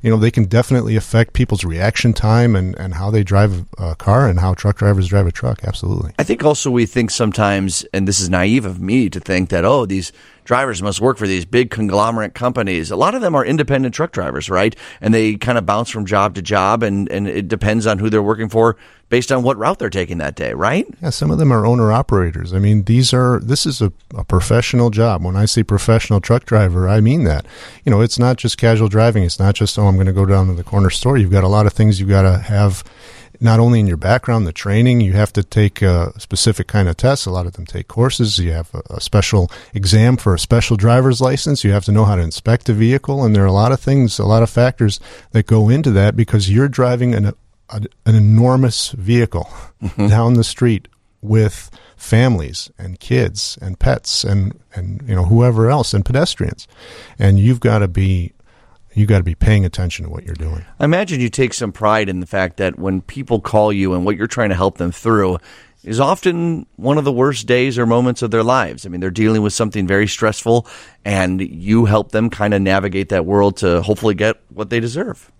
you 0.07 0.13
know, 0.13 0.19
they 0.19 0.31
can 0.31 0.45
definitely 0.45 0.95
affect 0.95 1.33
people's 1.33 1.65
reaction 1.65 2.13
time 2.13 2.55
and, 2.55 2.79
and 2.79 2.95
how 2.95 3.11
they 3.11 3.25
drive 3.25 3.65
a 3.77 3.97
car 3.97 4.29
and 4.29 4.39
how 4.39 4.55
truck 4.55 4.79
drivers 4.79 5.09
drive 5.09 5.27
a 5.27 5.33
truck. 5.33 5.65
Absolutely. 5.65 6.13
I 6.17 6.23
think 6.23 6.45
also 6.45 6.71
we 6.71 6.87
think 6.87 7.11
sometimes, 7.11 7.85
and 7.93 8.07
this 8.07 8.21
is 8.21 8.31
naive 8.31 8.65
of 8.65 8.81
me 8.81 9.11
to 9.11 9.19
think 9.19 9.49
that, 9.49 9.65
oh, 9.65 9.85
these 9.85 10.13
drivers 10.45 10.81
must 10.81 11.01
work 11.01 11.19
for 11.19 11.27
these 11.27 11.45
big 11.45 11.73
conglomerate 11.73 12.35
companies. 12.35 12.93
A 12.93 12.97
lot 12.97 13.17
of 13.17 13.21
them 13.21 13.35
are 13.35 13.45
independent 13.45 13.97
truck 13.97 14.13
drivers, 14.13 14.49
right? 14.49 14.77
And 15.01 15.13
they 15.13 15.35
kind 15.35 15.59
of 15.59 15.67
bounce 15.67 15.91
from 15.91 16.07
job 16.07 16.37
to 16.37 16.43
job, 16.43 16.85
and, 16.85 17.11
and 17.11 17.27
it 17.27 17.49
depends 17.49 17.85
on 17.85 17.99
who 17.99 18.09
they're 18.09 18.23
working 18.23 18.49
for 18.49 18.77
based 19.09 19.31
on 19.31 19.43
what 19.43 19.57
route 19.57 19.79
they're 19.79 19.91
taking 19.91 20.19
that 20.19 20.35
day, 20.35 20.53
right? 20.53 20.87
Yeah, 21.01 21.11
some 21.11 21.31
of 21.31 21.39
them 21.39 21.53
are 21.53 21.65
owner 21.65 21.93
operators. 21.93 22.53
I 22.53 22.59
mean, 22.59 22.85
these 22.85 23.13
are 23.15 23.39
this 23.41 23.67
is 23.67 23.81
a, 23.81 23.93
a 24.15 24.25
professional 24.25 24.91
job. 24.91 25.25
When 25.25 25.37
I 25.37 25.45
say 25.45 25.63
professional 25.63 26.21
truck 26.21 26.45
driver, 26.45 26.89
I 26.89 27.01
mean 27.01 27.25
that. 27.25 27.47
You 27.85 27.91
know, 27.91 28.01
it's 28.01 28.19
not 28.19 28.37
just 28.37 28.59
casual 28.59 28.89
driving. 28.89 29.23
It's 29.25 29.39
not 29.39 29.55
just 29.55 29.79
oh, 29.79 29.87
I'm 29.87 29.95
going 29.95 30.07
to 30.07 30.13
go 30.13 30.27
down 30.27 30.49
to 30.49 30.55
the 30.55 30.65
corner 30.65 30.91
store. 30.91 31.17
You've 31.17 31.31
got 31.31 31.45
a 31.45 31.49
lot 31.49 31.67
of 31.67 31.73
things 31.73 32.01
you've 32.01 32.09
got 32.09 32.23
to 32.23 32.39
have. 32.39 32.83
Not 33.39 33.61
only 33.61 33.81
in 33.81 33.87
your 33.87 33.99
background, 33.99 34.47
the 34.47 34.53
training, 34.53 35.03
you 35.03 35.13
have 35.13 35.31
to 35.35 35.43
take 35.43 35.83
a 35.83 36.19
specific 36.19 36.69
kind 36.69 36.89
of 36.89 36.97
tests. 36.97 37.27
A 37.27 37.31
lot 37.31 37.45
of 37.45 37.53
them 37.53 37.67
take 37.67 37.87
courses. 37.87 38.39
You 38.39 38.53
have 38.53 38.75
a, 38.75 38.95
a 38.95 39.01
special 39.01 39.51
exam 39.75 40.17
for 40.17 40.33
a 40.33 40.39
special 40.39 40.79
driver's 40.79 41.21
license. 41.21 41.63
You 41.63 41.71
have 41.73 41.85
to 41.85 41.93
know 41.93 42.07
how 42.07 42.17
to 42.17 42.23
inspect 42.23 42.71
a 42.71 42.73
vehicle. 42.73 43.23
And 43.23 43.37
there 43.37 43.43
are 43.43 43.47
a 43.47 43.53
lot 43.53 43.73
of 43.73 43.81
things, 43.81 44.19
a 44.19 44.25
lot 44.25 44.43
of 44.43 44.49
factors 44.49 45.01
that 45.33 45.47
go 45.47 45.69
into 45.69 45.91
that 45.91 46.17
because 46.17 46.51
you're 46.51 46.67
driving 46.67 47.15
an, 47.15 47.35
a, 47.71 47.83
an 48.05 48.15
enormous 48.15 48.91
vehicle 48.91 49.49
mm-hmm. 49.83 50.09
down 50.09 50.35
the 50.35 50.45
street 50.45 50.89
with 51.23 51.71
families 51.97 52.71
and 52.79 53.01
kids 53.01 53.59
and 53.61 53.79
pets 53.79 54.23
and, 54.23 54.59
and 54.75 55.03
you 55.09 55.15
know 55.15 55.25
whoever 55.25 55.71
else 55.71 55.95
and 55.95 56.05
pedestrians 56.05 56.69
and 57.19 57.39
you've 57.39 57.61
got 57.61 57.79
to 57.79 57.89
be 57.89 58.33
you 58.95 59.07
got 59.07 59.19
to 59.19 59.25
be 59.25 59.35
paying 59.35 59.65
attention 59.65 60.05
to 60.05 60.11
what 60.11 60.25
you're 60.25 60.35
doing 60.35 60.65
I 60.79 60.85
imagine 60.85 61.21
you 61.21 61.29
take 61.29 61.55
some 61.55 61.73
pride 61.73 62.09
in 62.09 62.21
the 62.21 62.27
fact 62.27 62.59
that 62.59 62.79
when 62.79 63.01
people 63.01 63.41
call 63.41 63.73
you 63.73 63.95
and 63.95 64.05
what 64.05 64.17
you're 64.17 64.27
trying 64.27 64.51
to 64.51 64.55
help 64.55 64.79
them 64.79 64.93
through 64.93 65.39
is 65.87 66.01
often 66.01 66.67
one 66.77 66.99
of 66.99 67.05
the 67.05 67.13
worst 67.13 67.47
days 67.47 67.79
or 67.79 67.87
moments 67.87 68.21
of 68.21 68.33
their 68.33 68.43
lives. 68.43 68.85
I 68.85 68.89
mean, 68.89 69.01
they're 69.01 69.11
dealing 69.11 69.43
with 69.43 69.53
something 69.53 69.87
very 69.87 70.09
stressful, 70.09 70.67
and 71.05 71.41
you 71.41 71.85
help 71.85 72.11
them 72.11 72.29
kind 72.29 72.53
of 72.53 72.61
navigate 72.61 73.11
that 73.11 73.25
world 73.25 73.59
to 73.59 73.81
hopefully 73.83 74.15
get 74.15 74.37
what 74.49 74.69
they 74.69 74.81
deserve. 74.81 75.31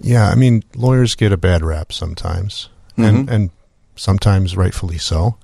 Yeah 0.00 0.28
i 0.28 0.34
mean 0.34 0.62
lawyers 0.74 1.14
get 1.14 1.32
a 1.32 1.36
bad 1.36 1.62
rap 1.62 1.92
sometimes 1.92 2.68
and 2.96 3.28
and 3.30 3.50
sometimes 3.96 4.56
rightfully 4.56 4.98
so. 4.98 5.36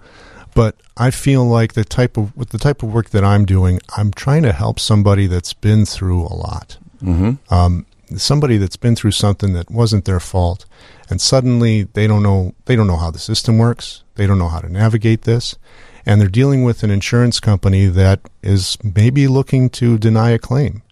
But 0.55 0.77
I 0.99 1.11
feel 1.11 1.45
like 1.45 1.73
the 1.73 1.85
type 1.85 2.17
of 2.17 2.37
with 2.37 2.51
the 2.51 2.59
type 2.59 2.83
of 2.83 2.93
work 2.93 3.11
that 3.11 3.25
I'm 3.25 3.45
doing, 3.45 3.81
I'm 3.97 4.13
trying 4.13 4.43
to 4.43 4.53
help 4.53 4.79
somebody 4.79 5.27
that's 5.27 5.55
been 5.55 5.87
through 5.87 6.23
a 6.23 6.35
lot. 6.35 6.77
Mm-hmm. 7.03 7.53
Um, 7.53 7.87
somebody 8.17 8.59
that's 8.59 8.77
been 8.77 8.95
through 8.95 9.13
something 9.13 9.55
that 9.55 9.71
wasn't 9.71 10.05
their 10.05 10.21
fault, 10.21 10.67
and 11.09 11.21
suddenly 11.21 11.85
they 11.85 12.07
don't 12.07 12.23
know 12.23 12.55
they 12.67 12.77
don't 12.77 12.87
know 12.87 12.99
how 12.99 13.11
the 13.11 13.19
system 13.19 13.59
works. 13.59 14.03
They 14.17 14.27
don't 14.27 14.39
know 14.39 14.49
how 14.49 14.61
to 14.61 14.69
navigate 14.69 15.23
this, 15.23 15.57
and 16.05 16.21
they're 16.21 16.29
dealing 16.29 16.65
with 16.65 16.83
an 16.83 16.91
insurance 16.91 17.41
company 17.41 17.87
that 17.87 18.21
is 18.43 18.77
maybe 18.85 19.27
looking 19.29 19.71
to 19.71 19.97
deny 19.97 20.31
a 20.31 20.39
claim. 20.39 20.83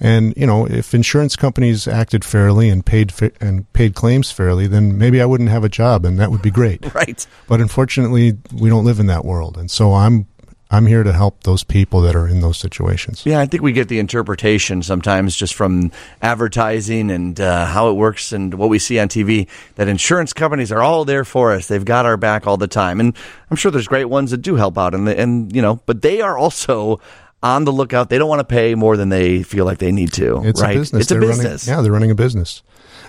And 0.00 0.34
you 0.36 0.46
know, 0.46 0.66
if 0.66 0.94
insurance 0.94 1.36
companies 1.36 1.88
acted 1.88 2.24
fairly 2.24 2.68
and 2.68 2.84
paid 2.84 3.12
fa- 3.12 3.32
and 3.40 3.70
paid 3.72 3.94
claims 3.94 4.30
fairly, 4.30 4.66
then 4.66 4.98
maybe 4.98 5.20
I 5.20 5.24
wouldn't 5.26 5.50
have 5.50 5.64
a 5.64 5.68
job, 5.68 6.04
and 6.04 6.18
that 6.18 6.30
would 6.30 6.42
be 6.42 6.50
great. 6.50 6.84
Right. 6.96 7.26
But 7.46 7.60
unfortunately, 7.60 8.38
we 8.54 8.70
don't 8.70 8.86
live 8.86 9.00
in 9.00 9.06
that 9.08 9.22
world, 9.24 9.58
and 9.58 9.70
so 9.70 9.92
I'm 9.92 10.26
I'm 10.70 10.86
here 10.86 11.02
to 11.04 11.12
help 11.12 11.44
those 11.44 11.62
people 11.62 12.00
that 12.02 12.16
are 12.16 12.26
in 12.26 12.40
those 12.40 12.58
situations. 12.58 13.24
Yeah, 13.24 13.38
I 13.38 13.46
think 13.46 13.62
we 13.62 13.72
get 13.72 13.88
the 13.88 13.98
interpretation 14.00 14.82
sometimes 14.82 15.36
just 15.36 15.54
from 15.54 15.92
advertising 16.22 17.10
and 17.10 17.40
uh, 17.40 17.66
how 17.66 17.88
it 17.90 17.94
works 17.94 18.32
and 18.32 18.54
what 18.54 18.68
we 18.68 18.78
see 18.78 18.98
on 18.98 19.08
TV 19.08 19.46
that 19.76 19.86
insurance 19.88 20.32
companies 20.32 20.72
are 20.72 20.82
all 20.82 21.04
there 21.04 21.24
for 21.24 21.52
us. 21.52 21.68
They've 21.68 21.84
got 21.84 22.04
our 22.04 22.16
back 22.16 22.46
all 22.46 22.56
the 22.56 22.66
time, 22.66 22.98
and 22.98 23.16
I'm 23.50 23.56
sure 23.56 23.70
there's 23.70 23.88
great 23.88 24.06
ones 24.06 24.32
that 24.32 24.38
do 24.38 24.56
help 24.56 24.76
out, 24.76 24.94
and 24.94 25.08
and 25.08 25.54
you 25.54 25.62
know, 25.62 25.80
but 25.86 26.02
they 26.02 26.20
are 26.20 26.36
also 26.36 27.00
on 27.46 27.64
the 27.64 27.72
lookout. 27.72 28.08
They 28.08 28.18
don't 28.18 28.28
want 28.28 28.40
to 28.40 28.44
pay 28.44 28.74
more 28.74 28.96
than 28.96 29.08
they 29.08 29.42
feel 29.42 29.64
like 29.64 29.78
they 29.78 29.92
need 29.92 30.12
to. 30.14 30.42
It's 30.44 30.60
right? 30.60 30.76
a 30.76 30.78
business. 30.80 31.02
It's 31.02 31.10
a 31.10 31.14
They're 31.14 31.20
business. 31.20 31.66
Running, 31.66 31.78
yeah, 31.78 31.82
they're 31.82 31.92
running 31.92 32.10
a 32.10 32.14
business. 32.14 32.62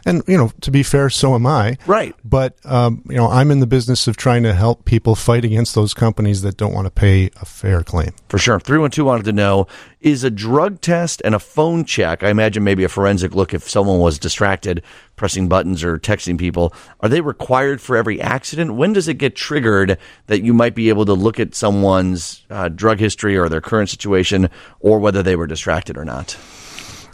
And 0.07 0.23
you 0.25 0.37
know, 0.37 0.53
to 0.61 0.71
be 0.71 0.83
fair, 0.83 1.09
so 1.09 1.35
am 1.35 1.45
I. 1.45 1.77
Right. 1.85 2.15
But 2.23 2.55
um, 2.63 3.03
you 3.09 3.17
know, 3.17 3.27
I'm 3.27 3.51
in 3.51 3.59
the 3.59 3.67
business 3.67 4.07
of 4.07 4.15
trying 4.15 4.43
to 4.43 4.53
help 4.53 4.85
people 4.85 5.15
fight 5.15 5.43
against 5.43 5.75
those 5.75 5.93
companies 5.93 6.43
that 6.43 6.55
don't 6.55 6.73
want 6.73 6.85
to 6.85 6.91
pay 6.91 7.29
a 7.41 7.45
fair 7.45 7.83
claim. 7.83 8.13
For 8.29 8.37
sure. 8.37 8.57
312 8.57 9.05
wanted 9.05 9.25
to 9.25 9.33
know 9.33 9.67
is 9.99 10.23
a 10.23 10.29
drug 10.29 10.79
test 10.79 11.21
and 11.25 11.35
a 11.35 11.39
phone 11.39 11.83
check, 11.83 12.23
I 12.23 12.29
imagine 12.29 12.63
maybe 12.63 12.85
a 12.85 12.89
forensic 12.89 13.35
look 13.35 13.53
if 13.53 13.69
someone 13.69 13.99
was 13.99 14.17
distracted 14.17 14.81
pressing 15.17 15.49
buttons 15.49 15.83
or 15.83 15.99
texting 15.99 16.37
people, 16.37 16.73
are 17.01 17.09
they 17.09 17.19
required 17.19 17.81
for 17.81 17.97
every 17.97 18.21
accident? 18.21 18.75
When 18.75 18.93
does 18.93 19.09
it 19.09 19.15
get 19.15 19.35
triggered 19.35 19.97
that 20.27 20.41
you 20.41 20.53
might 20.53 20.75
be 20.75 20.87
able 20.87 21.03
to 21.05 21.13
look 21.13 21.37
at 21.39 21.53
someone's 21.53 22.45
uh, 22.49 22.69
drug 22.69 22.99
history 22.99 23.35
or 23.35 23.49
their 23.49 23.59
current 23.59 23.89
situation 23.89 24.49
or 24.79 24.99
whether 24.99 25.21
they 25.21 25.35
were 25.35 25.47
distracted 25.47 25.97
or 25.97 26.05
not? 26.05 26.37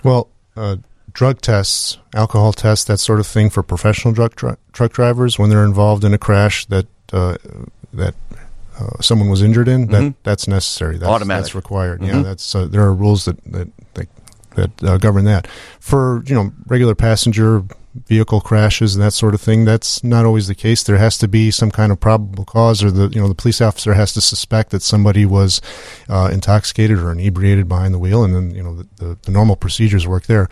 Well, 0.04 0.30
uh, 0.56 0.76
drug 1.14 1.42
tests, 1.42 1.98
alcohol 2.16 2.54
tests, 2.54 2.86
that 2.86 2.98
sort 3.00 3.20
of 3.20 3.28
thing 3.28 3.50
for 3.50 3.64
professional 3.64 4.14
drug 4.14 4.36
truck 4.72 4.94
drivers 4.94 5.38
when 5.40 5.50
they're 5.50 5.66
involved 5.66 6.04
in 6.04 6.14
a 6.14 6.18
crash 6.18 6.66
that 6.66 6.88
uh, 7.12 7.38
that 7.94 8.16
uh, 8.80 9.00
someone 9.02 9.30
was 9.30 9.42
injured 9.44 9.68
in, 9.68 9.88
that 9.88 10.02
Mhm. 10.02 10.16
that's 10.24 10.48
necessary. 10.48 10.98
That's, 10.98 11.10
Automatic. 11.10 11.44
That's 11.44 11.56
required. 11.56 12.02
Yeah, 12.04 12.14
Mhm. 12.16 12.24
that's 12.24 12.56
uh, 12.56 12.66
there 12.66 12.82
are 12.82 12.94
rules 12.94 13.26
that 13.26 13.38
that 13.52 13.68
that, 13.94 14.08
that 14.56 14.84
uh, 14.84 14.98
govern 14.98 15.26
that. 15.26 15.48
For 15.80 16.24
you 16.26 16.34
know 16.36 16.52
regular 16.68 16.96
passenger 16.96 17.64
vehicle 18.08 18.42
crashes 18.42 18.96
and 18.96 19.04
that 19.04 19.14
sort 19.14 19.36
of 19.36 19.42
thing, 19.42 19.66
that's 19.66 20.04
not 20.04 20.26
always 20.26 20.48
the 20.48 20.56
case. 20.56 20.82
There 20.82 20.98
has 20.98 21.16
to 21.20 21.28
be 21.28 21.52
some 21.52 21.70
kind 21.70 21.92
of 21.92 22.00
probable 22.00 22.44
cause, 22.46 22.84
or 22.84 22.90
the 22.90 23.10
you 23.10 23.22
know 23.22 23.28
the 23.28 23.36
police 23.36 23.62
officer 23.62 23.94
has 23.94 24.12
to 24.14 24.22
suspect 24.22 24.72
that 24.72 24.82
somebody 24.82 25.28
was 25.28 25.62
uh, 26.10 26.32
intoxicated 26.34 26.98
or 26.98 27.12
inebriated 27.12 27.68
behind 27.70 27.94
the 27.94 28.00
wheel, 28.00 28.24
and 28.24 28.34
then 28.34 28.50
you 28.56 28.64
know 28.64 28.76
the, 28.78 28.88
the, 28.98 29.18
the 29.24 29.32
normal 29.32 29.56
procedures 29.56 30.08
work 30.08 30.26
there 30.26 30.50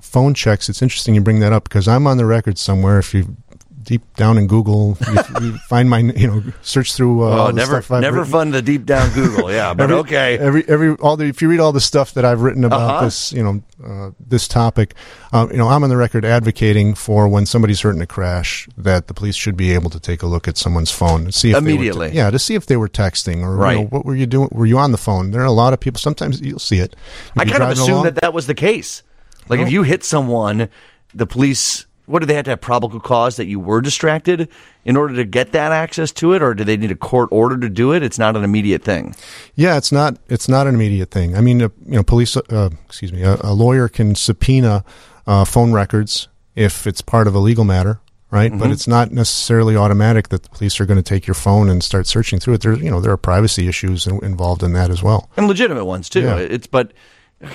phone 0.00 0.34
checks. 0.34 0.68
It's 0.68 0.82
interesting 0.82 1.14
you 1.14 1.20
bring 1.20 1.40
that 1.40 1.52
up 1.52 1.64
because 1.64 1.88
I'm 1.88 2.06
on 2.06 2.16
the 2.16 2.26
record 2.26 2.58
somewhere. 2.58 2.98
If 2.98 3.14
you 3.14 3.36
deep 3.82 4.02
down 4.16 4.36
in 4.36 4.46
Google, 4.46 4.98
you, 5.06 5.14
you 5.46 5.58
find 5.68 5.88
my 5.88 5.98
you 6.00 6.26
know 6.26 6.42
search 6.62 6.94
through. 6.94 7.22
Uh, 7.22 7.46
oh, 7.48 7.50
never, 7.50 7.82
never 8.00 8.18
written. 8.18 8.24
fun 8.32 8.52
to 8.52 8.60
deep 8.62 8.84
down 8.84 9.10
Google. 9.14 9.50
Yeah, 9.50 9.72
but 9.74 9.84
Every- 9.84 9.96
okay. 9.96 10.38
Every 10.38 10.68
every 10.68 10.90
all 10.96 11.16
the 11.16 11.24
if 11.24 11.40
you 11.40 11.48
read 11.48 11.60
all 11.60 11.72
the 11.72 11.80
stuff 11.80 12.12
that 12.14 12.24
I've 12.24 12.42
written 12.42 12.64
about 12.64 12.80
Uh-huh. 12.80 13.04
this, 13.06 13.32
you 13.32 13.42
know, 13.42 13.62
uh, 13.82 14.10
this 14.20 14.46
topic, 14.46 14.94
uh, 15.32 15.46
you 15.50 15.56
know, 15.56 15.68
I'm 15.68 15.82
on 15.84 15.88
the 15.90 15.96
record 15.96 16.24
advocating 16.26 16.94
for 16.94 17.28
when 17.28 17.46
somebody's 17.46 17.80
hurt 17.80 17.96
in 17.96 18.02
a 18.02 18.06
crash 18.06 18.68
that 18.76 19.06
the 19.06 19.14
police 19.14 19.36
should 19.36 19.56
be 19.56 19.72
able 19.72 19.88
to 19.90 20.00
take 20.00 20.22
a 20.22 20.26
look 20.26 20.46
at 20.48 20.58
someone's 20.58 20.90
phone 20.90 21.22
and 21.24 21.34
see 21.34 21.50
if 21.50 21.54
They 21.54 21.58
Immediately. 21.72 22.08
were 22.08 22.14
yeah, 22.14 22.30
to 22.30 22.38
see 22.38 22.54
if 22.56 22.66
they 22.66 22.76
were 22.76 22.88
texting 22.88 23.36
or 23.38 23.52
you 23.54 23.62
Right. 23.62 23.78
know, 23.78 23.84
what 23.86 24.04
were 24.04 24.14
you 24.16 24.26
doing? 24.26 24.48
Were 24.52 24.66
you 24.66 24.76
on 24.78 24.92
the 24.92 24.98
phone? 24.98 25.30
There 25.30 25.40
are 25.40 25.44
a 25.44 25.50
lot 25.50 25.72
of 25.72 25.80
people. 25.80 25.98
Sometimes 25.98 26.40
you'll 26.42 26.58
see 26.58 26.78
it. 26.78 26.94
I 27.38 27.44
kind 27.46 27.62
of 27.62 27.70
assumed 27.70 27.88
along. 27.90 28.04
that 28.04 28.16
that 28.16 28.34
was 28.34 28.46
the 28.46 28.54
case. 28.54 29.02
Like 29.48 29.60
if 29.60 29.70
you 29.70 29.82
hit 29.82 30.04
someone, 30.04 30.68
the 31.14 31.26
police. 31.26 31.86
What 32.06 32.20
do 32.20 32.26
they 32.26 32.34
have 32.36 32.46
to 32.46 32.52
have 32.52 32.62
probable 32.62 33.00
cause 33.00 33.36
that 33.36 33.48
you 33.48 33.60
were 33.60 33.82
distracted 33.82 34.48
in 34.86 34.96
order 34.96 35.14
to 35.16 35.26
get 35.26 35.52
that 35.52 35.72
access 35.72 36.10
to 36.12 36.32
it, 36.32 36.40
or 36.40 36.54
do 36.54 36.64
they 36.64 36.78
need 36.78 36.90
a 36.90 36.94
court 36.96 37.28
order 37.30 37.58
to 37.58 37.68
do 37.68 37.92
it? 37.92 38.02
It's 38.02 38.18
not 38.18 38.34
an 38.34 38.44
immediate 38.44 38.82
thing. 38.82 39.14
Yeah, 39.56 39.76
it's 39.76 39.92
not. 39.92 40.16
It's 40.26 40.48
not 40.48 40.66
an 40.66 40.74
immediate 40.74 41.10
thing. 41.10 41.36
I 41.36 41.42
mean, 41.42 41.60
uh, 41.60 41.68
you 41.84 41.96
know, 41.96 42.02
police. 42.02 42.34
Uh, 42.34 42.70
excuse 42.86 43.12
me. 43.12 43.22
A, 43.24 43.36
a 43.42 43.52
lawyer 43.52 43.88
can 43.88 44.14
subpoena 44.14 44.84
uh, 45.26 45.44
phone 45.44 45.72
records 45.72 46.28
if 46.56 46.86
it's 46.86 47.02
part 47.02 47.26
of 47.28 47.34
a 47.34 47.38
legal 47.38 47.64
matter, 47.64 48.00
right? 48.30 48.50
Mm-hmm. 48.50 48.58
But 48.58 48.70
it's 48.70 48.88
not 48.88 49.12
necessarily 49.12 49.76
automatic 49.76 50.30
that 50.30 50.44
the 50.44 50.48
police 50.48 50.80
are 50.80 50.86
going 50.86 50.96
to 50.96 51.02
take 51.02 51.26
your 51.26 51.34
phone 51.34 51.68
and 51.68 51.84
start 51.84 52.06
searching 52.06 52.40
through 52.40 52.54
it. 52.54 52.62
There, 52.62 52.72
you 52.74 52.90
know, 52.90 53.02
there 53.02 53.12
are 53.12 53.18
privacy 53.18 53.68
issues 53.68 54.06
in- 54.06 54.24
involved 54.24 54.62
in 54.62 54.72
that 54.72 54.90
as 54.90 55.02
well. 55.02 55.28
and 55.36 55.46
legitimate 55.46 55.84
ones 55.84 56.08
too. 56.08 56.22
Yeah. 56.22 56.38
It's 56.38 56.66
but 56.66 56.94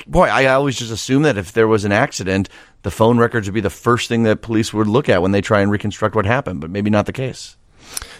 boy, 0.07 0.27
I 0.27 0.45
always 0.47 0.77
just 0.77 0.91
assume 0.91 1.23
that 1.23 1.37
if 1.37 1.51
there 1.51 1.67
was 1.67 1.85
an 1.85 1.91
accident, 1.91 2.49
the 2.83 2.91
phone 2.91 3.17
records 3.17 3.47
would 3.47 3.53
be 3.53 3.61
the 3.61 3.69
first 3.69 4.07
thing 4.07 4.23
that 4.23 4.41
police 4.41 4.73
would 4.73 4.87
look 4.87 5.09
at 5.09 5.21
when 5.21 5.31
they 5.31 5.41
try 5.41 5.61
and 5.61 5.71
reconstruct 5.71 6.15
what 6.15 6.25
happened. 6.25 6.61
But 6.61 6.69
maybe 6.69 6.89
not 6.89 7.05
the 7.05 7.13
case. 7.13 7.57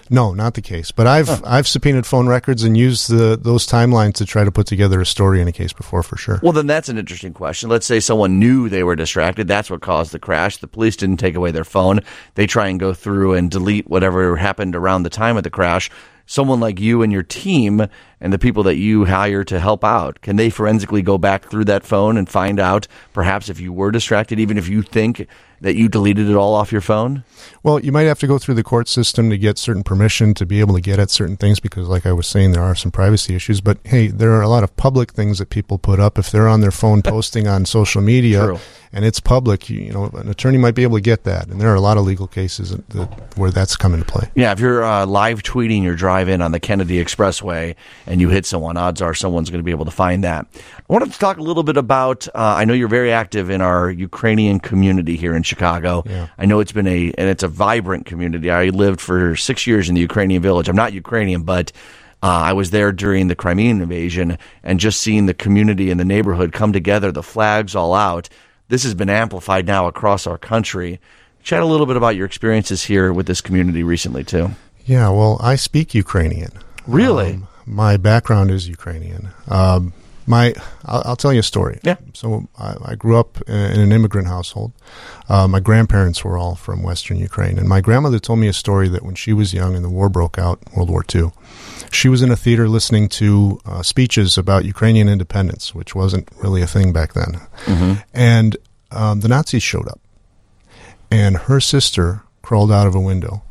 No, 0.10 0.34
not 0.34 0.54
the 0.54 0.62
case. 0.62 0.92
But 0.92 1.08
I've 1.08 1.44
I've 1.46 1.68
subpoenaed 1.68 2.06
phone 2.06 2.28
records 2.28 2.64
and 2.64 2.78
used 2.78 3.10
the 3.10 3.38
those 3.42 3.66
timelines 3.66 4.16
to 4.16 4.26
try 4.26 4.44
to 4.44 4.52
put 4.52 4.68
together 4.68 5.00
a 5.00 5.06
story 5.06 5.42
in 5.42 5.48
a 5.48 5.52
case 5.52 5.74
before 5.74 6.04
for 6.04 6.18
sure. 6.18 6.40
Well, 6.44 6.52
then 6.52 6.68
that's 6.68 6.90
an 6.90 6.98
interesting 6.98 7.34
question. 7.34 7.70
Let's 7.70 7.86
say 7.86 8.00
someone 8.00 8.40
knew 8.40 8.70
they 8.70 8.84
were 8.84 8.96
distracted. 8.96 9.48
That's 9.48 9.70
what 9.70 9.82
caused 9.82 10.12
the 10.12 10.20
crash. 10.20 10.58
The 10.58 10.68
police 10.68 10.98
didn't 10.98 11.18
take 11.18 11.36
away 11.36 11.52
their 11.52 11.64
phone. 11.64 12.02
They 12.36 12.48
try 12.48 12.68
and 12.68 12.80
go 12.80 12.94
through 12.94 13.34
and 13.34 13.50
delete 13.50 13.90
whatever 13.90 14.36
happened 14.36 14.76
around 14.76 15.04
the 15.04 15.10
time 15.10 15.38
of 15.38 15.44
the 15.44 15.50
crash. 15.50 15.90
Someone 16.26 16.60
like 16.60 16.80
you 16.80 17.02
and 17.02 17.12
your 17.12 17.24
team 17.24 17.88
and 18.24 18.32
the 18.32 18.40
people 18.40 18.64
that 18.64 18.78
you 18.78 19.04
hire 19.04 19.44
to 19.44 19.60
help 19.60 19.84
out, 19.84 20.22
can 20.22 20.38
they 20.38 20.50
forensically 20.50 21.02
go 21.02 21.18
back 21.18 21.50
through 21.50 21.66
that 21.66 21.84
phone 21.84 22.16
and 22.16 22.30
find 22.30 22.58
out 22.58 22.88
perhaps 23.12 23.50
if 23.50 23.60
you 23.60 23.74
were 23.74 23.92
distracted, 23.92 24.40
even 24.40 24.58
if 24.58 24.70
you 24.70 24.82
think 24.82 25.28
that 25.64 25.76
you 25.76 25.88
deleted 25.88 26.30
it 26.30 26.36
all 26.36 26.54
off 26.54 26.72
your 26.72 26.82
phone? 26.82 27.24
Well, 27.64 27.80
you 27.80 27.92
might 27.92 28.04
have 28.04 28.20
to 28.20 28.28
go 28.28 28.38
through 28.38 28.56
the 28.56 28.64
court 28.64 28.90
system 28.90 29.30
to 29.30 29.38
get 29.38 29.58
certain 29.58 29.84
permission 29.84 30.34
to 30.36 30.46
be 30.46 30.60
able 30.60 30.76
to 30.76 30.82
get 30.82 31.00
at 31.00 31.10
certain 31.10 31.38
things 31.38 31.62
because, 31.62 31.88
like 31.88 32.06
I 32.06 32.12
was 32.12 32.28
saying, 32.28 32.52
there 32.52 32.62
are 32.62 32.76
some 32.76 32.92
privacy 32.92 33.34
issues. 33.34 33.62
But 33.62 33.78
hey, 33.86 34.08
there 34.08 34.32
are 34.34 34.42
a 34.42 34.50
lot 34.50 34.64
of 34.64 34.76
public 34.76 35.14
things 35.14 35.40
that 35.40 35.50
people 35.50 35.78
put 35.78 36.02
up. 36.02 36.20
If 36.20 36.30
they're 36.32 36.50
on 36.50 36.60
their 36.60 36.72
phone 36.72 37.02
posting 37.04 37.48
on 37.48 37.66
social 37.66 38.02
media 38.02 38.46
True. 38.46 38.60
and 38.92 39.06
it's 39.06 39.22
public, 39.22 39.70
you, 39.70 39.80
you 39.80 39.94
know, 39.94 40.08
an 40.14 40.28
attorney 40.28 40.58
might 40.58 40.76
be 40.76 40.84
able 40.84 40.98
to 40.98 41.02
get 41.02 41.24
that. 41.24 41.48
And 41.48 41.62
there 41.62 41.70
are 41.70 41.76
a 41.76 41.82
lot 41.82 41.98
of 41.98 42.04
legal 42.04 42.28
cases 42.28 42.72
that, 42.72 43.38
where 43.38 43.50
that's 43.50 43.78
come 43.78 43.94
into 43.94 44.06
play. 44.06 44.30
Yeah, 44.36 44.52
if 44.52 44.60
you're 44.60 44.84
uh, 44.84 45.06
live 45.06 45.44
tweeting 45.44 45.82
your 45.82 45.96
drive 45.96 46.28
in 46.28 46.42
on 46.42 46.52
the 46.52 46.60
Kennedy 46.60 47.04
Expressway 47.04 47.76
and 48.06 48.13
you 48.20 48.30
hit 48.30 48.46
someone, 48.46 48.78
odds 48.78 49.02
are 49.02 49.14
someone's 49.14 49.50
going 49.50 49.60
to 49.60 49.64
be 49.64 49.72
able 49.72 49.86
to 49.86 49.92
find 49.92 50.24
that. 50.24 50.46
I 50.56 50.84
wanted 50.88 51.12
to 51.12 51.20
talk 51.20 51.38
a 51.38 51.42
little 51.42 51.64
bit 51.64 51.78
about. 51.78 52.28
Uh, 52.28 52.32
I 52.36 52.66
know 52.66 52.74
you're 52.74 52.88
very 52.88 53.12
active 53.12 53.50
in 53.50 53.62
our 53.62 53.90
Ukrainian 53.90 54.60
community 54.60 55.16
here 55.16 55.36
in 55.36 55.44
Chicago. 55.44 56.04
Yeah. 56.06 56.28
I 56.38 56.46
know 56.46 56.60
it's 56.60 56.72
been 56.72 56.88
a 56.88 57.14
and 57.18 57.30
it's 57.30 57.44
a 57.44 57.48
vibrant 57.48 58.06
community. 58.06 58.50
I 58.52 58.66
lived 58.70 59.02
for 59.02 59.36
six 59.36 59.66
years 59.66 59.90
in 59.90 59.96
the 59.96 60.02
Ukrainian 60.02 60.42
village. 60.42 60.70
I'm 60.70 60.76
not 60.76 60.94
Ukrainian, 60.94 61.44
but. 61.44 61.72
Uh, 62.22 62.52
I 62.52 62.54
was 62.54 62.70
there 62.70 62.94
during 62.94 63.28
the 63.28 63.36
Crimean 63.36 63.82
invasion 63.82 64.38
and 64.64 64.80
just 64.80 65.02
seeing 65.02 65.26
the 65.26 65.34
community 65.34 65.92
and 65.92 66.00
the 66.00 66.06
neighborhood 66.06 66.54
come 66.54 66.72
together, 66.72 67.12
the 67.12 67.22
flags 67.22 67.76
all 67.76 67.94
out. 67.94 68.30
This 68.70 68.84
has 68.84 68.94
been 68.94 69.10
amplified 69.10 69.68
now 69.68 69.88
across 69.88 70.26
our 70.26 70.38
country. 70.38 71.02
Chat 71.44 71.62
a 71.62 71.66
little 71.66 71.86
bit 71.86 71.98
about 71.98 72.16
your 72.16 72.26
experiences 72.26 72.82
here 72.82 73.12
with 73.12 73.28
this 73.28 73.42
community 73.42 73.84
recently, 73.84 74.24
too. 74.24 74.52
Yeah, 74.86 75.10
well, 75.10 75.38
I 75.42 75.58
speak 75.58 75.94
Ukrainian. 75.94 76.52
Really? 76.88 77.34
Um, 77.34 77.48
my 77.66 77.98
background 77.98 78.52
is 78.52 78.68
Ukrainian. 78.68 79.30
Um, 79.48 79.94
my, 80.26 80.54
I'll, 80.86 81.02
I'll 81.06 81.16
tell 81.16 81.34
you 81.34 81.40
a 81.40 81.44
story. 81.44 81.80
Yeah. 81.84 81.98
So 82.14 82.48
I, 82.58 82.76
I 82.86 82.96
grew 82.96 83.18
up 83.18 83.42
in 83.48 83.56
an 83.56 83.92
immigrant 83.92 84.28
household. 84.28 84.72
Uh, 85.28 85.48
my 85.48 85.60
grandparents 85.60 86.24
were 86.24 86.38
all 86.38 86.56
from 86.56 86.82
Western 86.82 87.18
Ukraine, 87.18 87.58
and 87.58 87.68
my 87.68 87.82
grandmother 87.82 88.20
told 88.20 88.40
me 88.40 88.48
a 88.48 88.54
story 88.54 88.88
that 88.90 89.04
when 89.04 89.16
she 89.16 89.34
was 89.34 89.54
young 89.54 89.76
and 89.76 89.84
the 89.84 89.90
war 89.90 90.10
broke 90.10 90.38
out, 90.38 90.60
World 90.76 90.90
War 90.90 91.04
II, 91.14 91.32
she 91.92 92.08
was 92.10 92.22
in 92.22 92.32
a 92.32 92.36
theater 92.38 92.70
listening 92.70 93.10
to 93.10 93.60
uh, 93.66 93.84
speeches 93.84 94.38
about 94.38 94.66
Ukrainian 94.66 95.10
independence, 95.10 95.76
which 95.76 95.94
wasn't 95.94 96.30
really 96.42 96.62
a 96.62 96.68
thing 96.68 96.94
back 96.94 97.14
then. 97.14 97.42
And 98.14 98.58
um, 98.92 99.20
the 99.20 99.28
Nazis 99.28 99.64
showed 99.64 99.88
up, 99.88 100.00
and 101.12 101.36
her 101.38 101.60
sister 101.60 102.24
crawled 102.42 102.72
out 102.72 102.88
of 102.88 102.96
a 102.96 103.00
window 103.00 103.42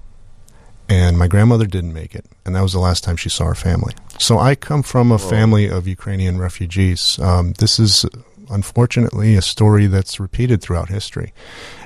and 0.88 1.18
my 1.18 1.28
grandmother 1.28 1.66
didn't 1.66 1.92
make 1.92 2.14
it, 2.14 2.26
and 2.44 2.54
that 2.54 2.62
was 2.62 2.72
the 2.72 2.78
last 2.78 3.04
time 3.04 3.16
she 3.16 3.28
saw 3.28 3.46
her 3.46 3.54
family. 3.54 3.94
So 4.18 4.38
I 4.38 4.54
come 4.54 4.82
from 4.82 5.10
a 5.12 5.18
family 5.18 5.68
of 5.68 5.86
Ukrainian 5.86 6.38
refugees. 6.38 7.18
Um, 7.18 7.52
this 7.58 7.78
is 7.78 8.04
unfortunately 8.50 9.34
a 9.34 9.42
story 9.42 9.86
that's 9.86 10.20
repeated 10.20 10.60
throughout 10.60 10.88
history. 10.88 11.32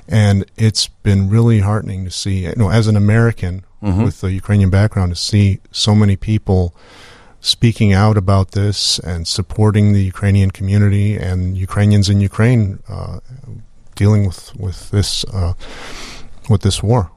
And 0.09 0.45
it's 0.57 0.89
been 0.89 1.29
really 1.29 1.61
heartening 1.61 2.05
to 2.05 2.11
see, 2.11 2.45
you 2.47 2.55
know, 2.57 2.71
as 2.71 2.87
an 2.87 2.97
American 2.97 3.65
Mm-hmm. 3.83 4.05
with 4.05 4.25
a 4.25 4.33
Ukrainian 4.33 4.71
background, 4.71 5.15
to 5.15 5.21
see 5.21 5.61
so 5.71 5.95
many 5.95 6.17
people 6.17 6.75
speaking 7.41 7.93
out 7.93 8.17
about 8.17 8.53
this 8.53 8.99
and 9.01 9.29
supporting 9.29 9.93
the 9.93 10.03
Ukrainian 10.03 10.51
community 10.51 11.17
and 11.17 11.57
Ukrainians 11.59 12.09
in 12.09 12.21
Ukraine 12.21 12.83
uh, 12.89 13.21
dealing 13.95 14.27
with 14.27 14.57
with 14.57 14.91
this 14.91 15.25
uh, 15.27 15.53
with 16.49 16.63
this 16.63 16.83
war. 16.83 17.13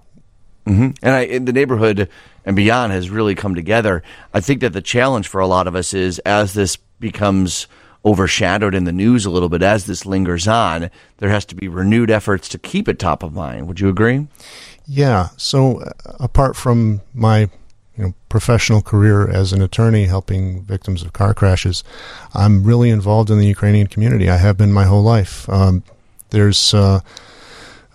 Hmm 0.65 0.89
And 1.01 1.15
I, 1.15 1.21
in 1.21 1.45
the 1.45 1.53
neighborhood 1.53 2.09
and 2.45 2.55
beyond 2.55 2.91
has 2.91 3.09
really 3.09 3.35
come 3.35 3.55
together. 3.55 4.03
I 4.33 4.39
think 4.39 4.61
that 4.61 4.73
the 4.73 4.81
challenge 4.81 5.27
for 5.27 5.39
a 5.39 5.47
lot 5.47 5.67
of 5.67 5.75
us 5.75 5.93
is 5.93 6.19
as 6.19 6.53
this 6.53 6.77
becomes 6.99 7.67
overshadowed 8.05 8.73
in 8.73 8.85
the 8.85 8.91
news 8.91 9.25
a 9.25 9.29
little 9.29 9.49
bit, 9.49 9.61
as 9.61 9.85
this 9.85 10.05
lingers 10.05 10.47
on, 10.47 10.89
there 11.17 11.29
has 11.29 11.45
to 11.45 11.55
be 11.55 11.67
renewed 11.67 12.09
efforts 12.09 12.47
to 12.49 12.57
keep 12.57 12.87
it 12.87 12.97
top 12.97 13.23
of 13.23 13.33
mind. 13.33 13.67
Would 13.67 13.79
you 13.79 13.89
agree? 13.89 14.27
Yeah. 14.87 15.29
So 15.37 15.81
uh, 15.81 15.91
apart 16.19 16.55
from 16.55 17.01
my 17.13 17.49
you 17.97 18.05
know 18.05 18.13
professional 18.29 18.81
career 18.81 19.29
as 19.29 19.51
an 19.51 19.61
attorney 19.61 20.05
helping 20.05 20.63
victims 20.63 21.03
of 21.03 21.13
car 21.13 21.33
crashes, 21.33 21.83
I'm 22.33 22.63
really 22.63 22.89
involved 22.89 23.29
in 23.29 23.37
the 23.37 23.47
Ukrainian 23.47 23.87
community. 23.87 24.29
I 24.29 24.37
have 24.37 24.57
been 24.57 24.71
my 24.71 24.85
whole 24.85 25.03
life. 25.03 25.47
Um, 25.49 25.83
there's 26.29 26.73
uh, 26.73 27.01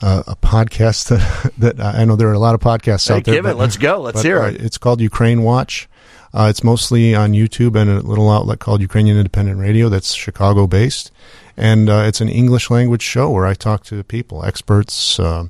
uh, 0.03 0.23
a 0.27 0.37
podcast 0.37 1.09
that, 1.59 1.75
that 1.77 1.81
I 1.81 2.05
know 2.05 2.17
there 2.17 2.29
are 2.29 2.33
a 2.33 2.39
lot 2.39 2.55
of 2.55 2.61
podcasts 2.61 3.09
Hey, 3.09 3.15
out 3.17 3.25
there. 3.25 3.35
give 3.35 3.47
it. 3.47 3.55
Let's 3.57 3.77
go. 3.77 4.01
Let's 4.01 4.17
but, 4.19 4.25
hear 4.25 4.41
uh, 4.41 4.49
it. 4.51 4.61
It's 4.63 4.79
called 4.79 5.01
Ukraine 5.01 5.43
Watch. 5.43 5.89
Uh, 6.33 6.49
it's 6.51 6.65
mostly 6.65 7.15
on 7.15 7.31
YouTube 7.33 7.81
and 7.81 7.89
a 7.89 8.01
little 8.01 8.29
outlet 8.29 8.59
called 8.59 8.81
Ukrainian 8.81 9.17
Independent 9.17 9.59
Radio 9.61 9.89
that's 9.89 10.15
Chicago 10.15 10.67
based. 10.67 11.13
And 11.57 11.89
uh, 11.89 12.03
it's 12.09 12.21
an 12.21 12.29
English 12.29 12.69
language 12.71 13.03
show 13.03 13.31
where 13.31 13.47
I 13.47 13.55
talk 13.55 13.85
to 13.85 14.03
people, 14.03 14.45
experts, 14.45 15.21
uh, 15.21 15.45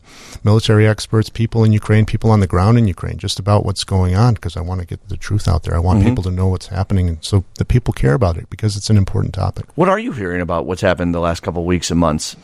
military 0.45 0.87
experts, 0.87 1.31
people 1.31 1.65
in 1.65 1.73
Ukraine, 1.73 2.05
people 2.05 2.31
on 2.31 2.41
the 2.41 2.47
ground 2.47 2.77
in 2.77 2.87
Ukraine, 2.87 3.17
just 3.17 3.39
about 3.39 3.65
what's 3.65 3.85
going 3.85 4.15
on 4.15 4.35
because 4.35 4.55
I 4.59 4.61
want 4.61 4.83
to 4.83 4.87
get 4.87 5.09
the 5.09 5.17
truth 5.17 5.49
out 5.49 5.63
there. 5.63 5.75
I 5.75 5.79
want 5.79 6.03
Mhm. 6.03 6.05
people 6.11 6.25
to 6.25 6.31
know 6.31 6.49
what's 6.49 6.67
happening 6.67 7.09
and 7.09 7.19
so 7.23 7.45
that 7.55 7.69
people 7.69 7.95
care 7.95 8.13
about 8.13 8.37
it 8.37 8.51
because 8.51 8.77
it's 8.77 8.91
an 8.91 8.99
important 8.99 9.33
topic. 9.33 9.65
What 9.77 9.89
are 9.89 9.99
you 9.99 10.13
hearing 10.13 10.43
about 10.43 10.67
what's 10.67 10.83
happened 10.83 11.15
the 11.15 11.21
last 11.21 11.41
couple 11.43 11.63
of 11.63 11.67
weeks 11.67 11.91
and 11.91 11.99
months? 11.99 12.37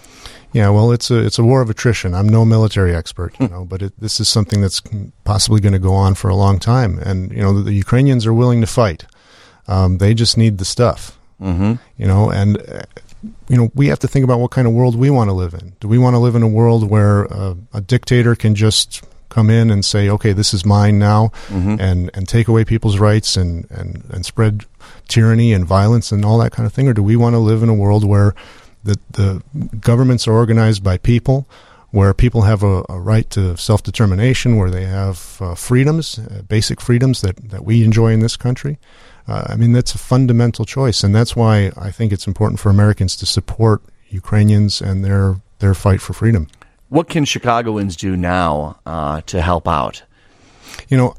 Yeah, 0.53 0.69
well, 0.71 0.91
it's 0.93 1.11
a 1.11 1.19
it's 1.25 1.39
a 1.39 1.45
war 1.45 1.61
of 1.63 1.71
attrition. 1.71 2.15
I'm 2.15 2.29
no 2.29 2.45
military 2.45 2.95
expert, 2.95 3.35
you 3.39 3.49
know, 3.49 3.65
but 3.65 3.83
it, 3.83 3.93
this 4.01 4.19
is 4.21 4.29
something 4.29 4.61
that's 4.61 4.83
possibly 5.25 5.61
going 5.61 5.73
to 5.75 5.79
go 5.79 5.95
on 5.95 6.15
for 6.15 6.29
a 6.29 6.35
long 6.35 6.59
time. 6.59 6.99
And 6.99 7.31
you 7.31 7.41
know, 7.43 7.53
the, 7.55 7.63
the 7.63 7.75
Ukrainians 7.75 8.27
are 8.27 8.35
willing 8.35 8.61
to 8.61 8.67
fight. 8.67 9.07
Um, 9.69 9.99
they 9.99 10.15
just 10.15 10.37
need 10.37 10.59
the 10.59 10.65
stuff, 10.65 11.19
Mm-hmm. 11.41 11.75
you 11.97 12.07
know. 12.07 12.31
And 12.31 12.59
uh, 12.69 12.83
you 13.49 13.57
know, 13.57 13.71
we 13.75 13.87
have 13.89 13.99
to 14.01 14.09
think 14.09 14.25
about 14.25 14.41
what 14.41 14.51
kind 14.51 14.67
of 14.67 14.73
world 14.75 14.97
we 14.97 15.09
want 15.11 15.29
to 15.31 15.35
live 15.35 15.55
in. 15.55 15.75
Do 15.81 15.87
we 15.89 15.99
want 15.99 16.15
to 16.15 16.19
live 16.19 16.35
in 16.35 16.43
a 16.43 16.49
world 16.49 16.91
where 16.91 17.33
uh, 17.33 17.55
a 17.73 17.81
dictator 17.81 18.35
can 18.35 18.55
just 18.55 19.05
come 19.29 19.49
in 19.51 19.71
and 19.71 19.85
say, 19.85 20.09
"Okay, 20.11 20.33
this 20.33 20.53
is 20.53 20.65
mine 20.67 20.99
now," 20.99 21.29
Mm-hmm. 21.49 21.77
and 21.79 22.11
and 22.13 22.27
take 22.29 22.49
away 22.49 22.65
people's 22.65 22.99
rights 22.99 23.37
and 23.37 23.71
and 23.71 24.03
and 24.11 24.27
spread 24.27 24.65
tyranny 25.07 25.53
and 25.53 25.65
violence 25.65 26.11
and 26.13 26.25
all 26.25 26.39
that 26.39 26.51
kind 26.53 26.67
of 26.67 26.73
thing, 26.73 26.89
or 26.89 26.93
do 26.95 27.03
we 27.03 27.15
want 27.17 27.35
to 27.35 27.39
live 27.39 27.63
in 27.63 27.69
a 27.69 27.75
world 27.75 28.05
where 28.05 28.35
the 28.85 28.99
the 29.11 29.43
governments 29.81 30.27
are 30.29 30.33
organized 30.33 30.83
by 30.83 30.99
people, 30.99 31.49
where 31.91 32.15
people 32.15 32.43
have 32.43 32.63
a, 32.63 32.85
a 32.89 33.01
right 33.01 33.29
to 33.31 33.57
self 33.57 33.83
determination, 33.83 34.57
where 34.57 34.71
they 34.71 34.85
have 34.85 35.37
uh, 35.41 35.55
freedoms, 35.55 36.19
uh, 36.19 36.43
basic 36.49 36.81
freedoms 36.81 37.21
that 37.21 37.37
that 37.51 37.65
we 37.65 37.85
enjoy 37.85 38.13
in 38.13 38.21
this 38.21 38.37
country? 38.37 38.79
Uh, 39.29 39.45
I 39.49 39.57
mean, 39.57 39.73
that's 39.73 39.95
a 39.95 39.99
fundamental 39.99 40.65
choice, 40.65 41.05
and 41.05 41.15
that's 41.15 41.37
why 41.37 41.73
I 41.77 41.91
think 41.91 42.13
it's 42.13 42.27
important 42.27 42.59
for 42.61 42.71
Americans 42.71 43.17
to 43.17 43.27
support 43.27 43.83
Ukrainians 44.09 44.81
and 44.81 45.05
their 45.05 45.41
their 45.59 45.75
fight 45.75 46.01
for 46.01 46.13
freedom. 46.13 46.49
What 46.89 47.09
can 47.09 47.25
Chicagoans 47.25 47.97
do 47.97 48.17
now 48.17 48.81
uh, 48.85 49.21
to 49.27 49.41
help 49.41 49.69
out? 49.69 50.03
You 50.89 50.97
know, 50.97 51.15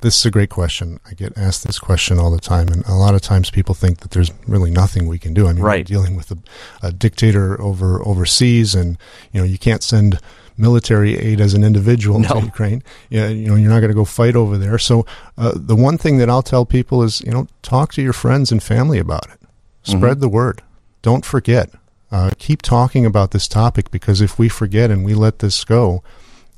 this 0.00 0.16
is 0.18 0.24
a 0.26 0.30
great 0.30 0.50
question. 0.50 0.98
I 1.06 1.14
get 1.14 1.36
asked 1.36 1.64
this 1.66 1.78
question 1.78 2.18
all 2.18 2.30
the 2.30 2.40
time, 2.40 2.68
and 2.68 2.84
a 2.86 2.94
lot 2.94 3.14
of 3.14 3.20
times 3.22 3.50
people 3.50 3.74
think 3.74 3.98
that 4.00 4.10
there's 4.12 4.30
really 4.46 4.70
nothing 4.70 5.06
we 5.06 5.18
can 5.18 5.34
do. 5.34 5.46
I 5.48 5.52
mean, 5.52 5.62
Right. 5.62 5.86
dealing 5.86 6.16
with 6.16 6.30
a, 6.30 6.38
a 6.82 6.92
dictator 6.92 7.60
over 7.60 8.00
overseas, 8.06 8.74
and 8.74 8.96
you 9.32 9.40
know, 9.40 9.46
you 9.46 9.58
can't 9.58 9.82
send 9.82 10.18
military 10.56 11.16
aid 11.18 11.40
as 11.40 11.54
an 11.54 11.62
individual 11.62 12.18
No. 12.18 12.28
to 12.28 12.40
Ukraine. 12.40 12.82
Yeah, 13.10 13.28
you 13.28 13.46
know, 13.48 13.54
you're 13.54 13.70
not 13.70 13.80
going 13.80 13.90
to 13.90 13.94
go 13.94 14.04
fight 14.04 14.34
over 14.36 14.58
there. 14.58 14.78
So, 14.78 15.06
uh, 15.36 15.52
the 15.54 15.76
one 15.76 15.98
thing 15.98 16.18
that 16.18 16.28
I'll 16.28 16.42
tell 16.42 16.66
people 16.66 17.02
is, 17.02 17.20
you 17.20 17.30
know, 17.30 17.46
talk 17.62 17.92
to 17.94 18.02
your 18.02 18.12
friends 18.12 18.50
and 18.50 18.62
family 18.62 18.98
about 18.98 19.26
it. 19.32 19.38
Spread 19.84 20.20
the 20.20 20.28
word. 20.28 20.62
Don't 21.02 21.24
forget. 21.24 21.70
Uh, 22.10 22.30
keep 22.38 22.60
talking 22.62 23.06
about 23.06 23.30
this 23.30 23.46
topic 23.48 23.90
because 23.90 24.20
if 24.20 24.38
we 24.38 24.48
forget 24.48 24.90
and 24.90 25.04
we 25.04 25.14
let 25.14 25.38
this 25.38 25.64
go, 25.64 26.02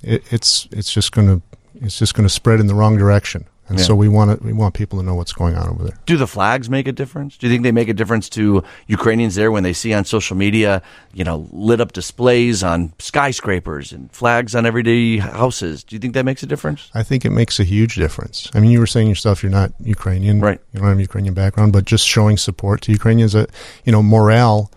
it, 0.03 0.23
it's 0.33 0.67
it's 0.73 0.93
just 0.93 1.13
going 1.13 1.27
to 1.29 1.43
it's 1.81 1.99
just 1.99 2.15
going 2.15 2.27
to 2.29 2.33
spread 2.33 2.61
in 2.61 2.67
the 2.67 2.75
wrong 2.75 2.97
direction. 2.97 3.45
And 3.69 3.79
Yeah. 3.79 3.85
so 3.85 3.95
we 3.95 4.09
want 4.09 4.29
to 4.41 4.45
we 4.45 4.53
want 4.53 4.75
people 4.75 4.99
to 4.99 5.05
know 5.05 5.15
what's 5.15 5.33
going 5.33 5.55
on 5.55 5.69
over 5.69 5.85
there. 5.85 5.97
Do 6.05 6.17
the 6.17 6.27
flags 6.27 6.69
make 6.69 6.89
a 6.89 6.93
difference? 6.93 7.37
Do 7.37 7.47
you 7.47 7.53
think 7.53 7.63
they 7.63 7.71
make 7.71 7.89
a 7.89 7.95
difference 7.95 8.29
to 8.31 8.65
Ukrainians 8.89 9.37
there 9.37 9.53
when 9.53 9.63
they 9.63 9.73
see 9.73 9.93
on 9.95 10.05
social 10.05 10.37
media, 10.37 10.83
you 11.15 11.23
know, 11.23 11.47
lit 11.53 11.81
up 11.81 11.93
displays 11.93 12.65
on 12.65 12.93
skyscrapers 12.99 13.93
and 13.93 14.11
flags 14.11 14.57
on 14.57 14.67
everyday 14.67 15.19
houses? 15.19 15.85
Do 15.85 15.95
you 15.95 16.01
think 16.01 16.15
that 16.15 16.25
makes 16.25 16.43
a 16.43 16.47
difference? 16.47 16.91
I 16.95 17.05
think 17.05 17.25
it 17.25 17.31
makes 17.31 17.61
a 17.61 17.65
huge 17.65 17.95
difference. 17.95 18.51
I 18.55 18.59
mean, 18.61 18.73
you 18.73 18.81
were 18.81 18.89
saying 18.89 19.09
yourself 19.09 19.41
you're 19.43 19.53
not 19.53 19.71
Ukrainian, 19.85 20.41
Right. 20.41 20.61
You 20.73 20.81
don't 20.81 20.89
have 20.89 20.99
a 20.99 21.03
Ukrainian 21.03 21.35
background, 21.35 21.73
but 21.73 21.85
just 21.85 22.05
showing 22.07 22.37
support 22.39 22.81
to 22.83 22.93
Ukrainians, 22.93 23.37
uh, 23.37 23.47
you 23.85 23.93
know, 23.93 24.03
morale 24.03 24.73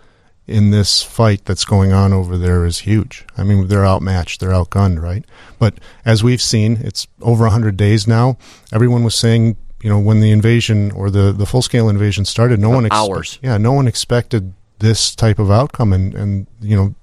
in 0.48 0.72
this 0.72 1.02
fight 1.02 1.46
that's 1.46 1.66
going 1.66 1.94
on 1.94 2.12
over 2.12 2.38
there 2.38 2.66
is 2.66 2.80
huge. 2.80 3.26
I 3.38 3.44
mean, 3.44 3.68
they're 3.68 3.86
outmatched, 3.86 4.40
they're 4.40 4.50
outgunned, 4.52 5.02
right? 5.02 5.24
But 5.58 5.80
as 6.06 6.24
we've 6.24 6.42
seen, 6.42 6.78
it's 6.82 7.08
over 7.22 7.46
100 7.46 7.78
days 7.78 8.08
now. 8.08 8.38
Everyone 8.72 9.04
was 9.04 9.16
saying, 9.16 9.56
you 9.82 9.90
know, 9.90 10.00
when 10.00 10.20
the 10.20 10.32
invasion 10.32 10.92
or 10.92 11.10
the, 11.10 11.32
the 11.32 11.46
full 11.46 11.62
scale 11.62 11.90
invasion 11.90 12.26
started, 12.26 12.60
no 12.60 12.70
one 12.70 12.88
Hours. 12.92 13.40
yeah, 13.42 13.58
no 13.58 13.72
one 13.74 13.88
expected 13.88 14.54
this 14.80 15.16
type 15.16 15.40
of 15.40 15.50
outcome, 15.50 15.94
and 15.94 16.14
and 16.14 16.48
you 16.62 16.76
know, 16.76 16.96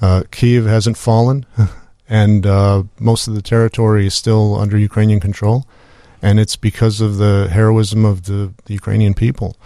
uh, 0.00 0.24
Kiev 0.30 0.66
hasn't 0.66 0.96
fallen, 0.96 1.46
and 2.08 2.46
uh, 2.46 2.82
most 2.98 3.28
of 3.28 3.34
the 3.34 3.42
territory 3.42 4.06
is 4.06 4.14
still 4.14 4.56
under 4.56 4.76
Ukrainian 4.76 5.20
control, 5.20 5.66
and 6.20 6.40
it's 6.40 6.56
because 6.56 7.00
of 7.00 7.18
the 7.18 7.48
heroism 7.50 8.04
of 8.04 8.24
the, 8.24 8.52
the 8.64 8.74
Ukrainian 8.74 9.14
people 9.14 9.56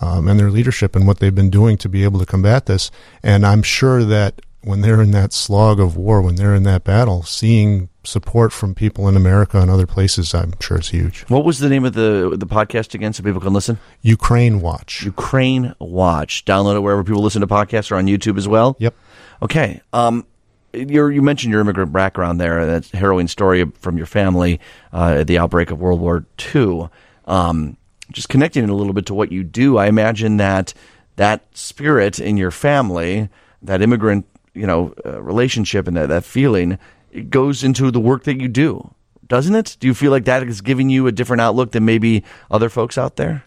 um, 0.00 0.28
and 0.28 0.38
their 0.38 0.50
leadership 0.50 0.96
and 0.96 1.06
what 1.06 1.18
they've 1.18 1.34
been 1.34 1.50
doing 1.50 1.76
to 1.78 1.88
be 1.88 2.04
able 2.04 2.18
to 2.18 2.26
combat 2.26 2.66
this. 2.66 2.90
And 3.22 3.46
I'm 3.46 3.62
sure 3.62 4.04
that 4.04 4.40
when 4.62 4.82
they're 4.82 5.00
in 5.00 5.10
that 5.12 5.32
slog 5.32 5.80
of 5.80 5.96
war, 5.96 6.20
when 6.20 6.36
they're 6.36 6.54
in 6.54 6.64
that 6.64 6.84
battle, 6.84 7.22
seeing 7.22 7.88
support 8.04 8.52
from 8.52 8.74
people 8.74 9.08
in 9.08 9.16
America 9.16 9.60
and 9.60 9.70
other 9.70 9.86
places, 9.86 10.34
I'm 10.34 10.52
sure 10.60 10.78
is 10.78 10.88
huge. 10.88 11.22
What 11.28 11.44
was 11.44 11.58
the 11.58 11.68
name 11.68 11.84
of 11.84 11.94
the 11.94 12.34
the 12.36 12.46
podcast 12.46 12.94
again 12.94 13.12
so 13.12 13.22
people 13.22 13.40
can 13.40 13.52
listen? 13.52 13.78
Ukraine 14.02 14.60
Watch. 14.60 15.02
Ukraine 15.02 15.74
Watch. 15.78 16.44
Download 16.44 16.76
it 16.76 16.80
wherever 16.80 17.04
people 17.04 17.22
listen 17.22 17.40
to 17.40 17.46
podcasts 17.46 17.90
or 17.90 17.96
on 17.96 18.06
YouTube 18.06 18.36
as 18.36 18.48
well. 18.48 18.76
Yep. 18.78 18.94
Okay. 19.42 19.80
Um, 19.92 20.26
you 20.72 21.22
mentioned 21.22 21.52
your 21.52 21.60
immigrant 21.60 21.92
background 21.92 22.40
there. 22.40 22.64
That 22.66 22.86
harrowing 22.88 23.28
story 23.28 23.64
from 23.80 23.96
your 23.96 24.06
family 24.06 24.60
uh, 24.92 25.16
at 25.20 25.26
the 25.26 25.38
outbreak 25.38 25.70
of 25.70 25.80
World 25.80 26.00
War 26.00 26.24
II. 26.54 26.88
Um, 27.26 27.76
just 28.12 28.28
connecting 28.28 28.64
it 28.64 28.70
a 28.70 28.74
little 28.74 28.92
bit 28.92 29.06
to 29.06 29.14
what 29.14 29.32
you 29.32 29.44
do, 29.44 29.78
I 29.78 29.86
imagine 29.86 30.36
that 30.38 30.74
that 31.16 31.44
spirit 31.56 32.18
in 32.18 32.36
your 32.36 32.50
family, 32.50 33.28
that 33.62 33.82
immigrant, 33.82 34.26
you 34.54 34.66
know, 34.66 34.94
uh, 35.04 35.20
relationship 35.22 35.86
and 35.86 35.96
that, 35.96 36.08
that 36.08 36.24
feeling, 36.24 36.78
it 37.12 37.30
goes 37.30 37.62
into 37.62 37.90
the 37.90 38.00
work 38.00 38.24
that 38.24 38.40
you 38.40 38.48
do, 38.48 38.94
doesn't 39.26 39.54
it? 39.54 39.76
Do 39.80 39.86
you 39.86 39.94
feel 39.94 40.10
like 40.10 40.24
that 40.24 40.42
is 40.42 40.60
giving 40.60 40.88
you 40.88 41.06
a 41.06 41.12
different 41.12 41.40
outlook 41.40 41.72
than 41.72 41.84
maybe 41.84 42.24
other 42.50 42.68
folks 42.68 42.96
out 42.96 43.16
there? 43.16 43.44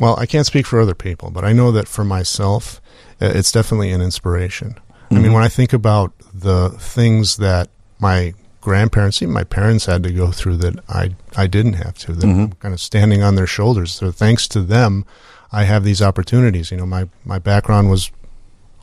Well, 0.00 0.18
I 0.18 0.26
can't 0.26 0.46
speak 0.46 0.66
for 0.66 0.80
other 0.80 0.94
people, 0.94 1.30
but 1.30 1.44
I 1.44 1.52
know 1.52 1.72
that 1.72 1.88
for 1.88 2.04
myself, 2.04 2.80
uh, 3.20 3.32
it's 3.34 3.50
definitely 3.50 3.92
an 3.92 4.00
inspiration. 4.00 4.76
I 5.10 5.18
mean, 5.18 5.32
when 5.32 5.42
I 5.42 5.48
think 5.48 5.72
about 5.72 6.12
the 6.34 6.70
things 6.70 7.36
that 7.36 7.68
my 7.98 8.34
grandparents, 8.66 9.22
even 9.22 9.32
my 9.32 9.44
parents 9.44 9.86
had 9.86 10.02
to 10.02 10.10
go 10.10 10.32
through 10.32 10.56
that 10.56 10.74
I 10.88 11.14
I 11.36 11.46
didn't 11.46 11.74
have 11.74 11.96
to, 11.98 12.12
that 12.12 12.26
I'm 12.26 12.52
kind 12.54 12.74
of 12.74 12.80
standing 12.80 13.22
on 13.22 13.36
their 13.36 13.46
shoulders. 13.46 13.94
So 13.94 14.10
thanks 14.10 14.48
to 14.48 14.60
them, 14.60 15.04
I 15.52 15.62
have 15.64 15.84
these 15.84 16.02
opportunities. 16.02 16.72
You 16.72 16.78
know, 16.78 16.86
my 16.86 17.08
my 17.24 17.38
background 17.38 17.90
was 17.90 18.10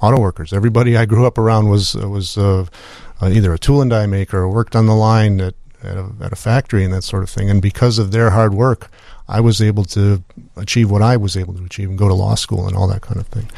auto 0.01 0.21
workers. 0.21 0.53
Everybody 0.53 0.95
I 0.95 1.05
grew 1.05 1.27
up 1.27 1.37
around 1.37 1.67
was 1.69 1.95
was 1.95 2.37
uh, 2.37 2.65
uh, 3.21 3.27
either 3.27 3.53
a 3.53 3.59
tool 3.59 3.81
and 3.81 3.91
die 3.91 4.07
maker 4.07 4.37
or 4.37 4.49
worked 4.49 4.73
on 4.73 4.85
the 4.85 4.95
line 4.95 5.41
at 5.41 5.55
at 5.83 5.97
a, 5.97 6.05
at 6.21 6.31
a 6.31 6.37
factory 6.37 6.85
and 6.85 6.93
that 6.93 7.03
sort 7.03 7.23
of 7.23 7.29
thing. 7.29 7.49
And 7.49 7.61
because 7.61 7.99
of 7.99 8.11
their 8.11 8.29
hard 8.29 8.53
work, 8.53 8.89
I 9.27 9.41
was 9.41 9.61
able 9.61 9.83
to 9.85 10.23
achieve 10.55 10.89
what 10.89 11.01
I 11.01 11.17
was 11.17 11.35
able 11.35 11.53
to 11.55 11.63
achieve 11.65 11.89
and 11.89 11.97
go 11.97 12.07
to 12.07 12.13
law 12.13 12.35
school 12.35 12.67
and 12.67 12.77
all 12.77 12.87
that 12.87 13.01
kind 13.01 13.19
of 13.19 13.27
thing. 13.27 13.49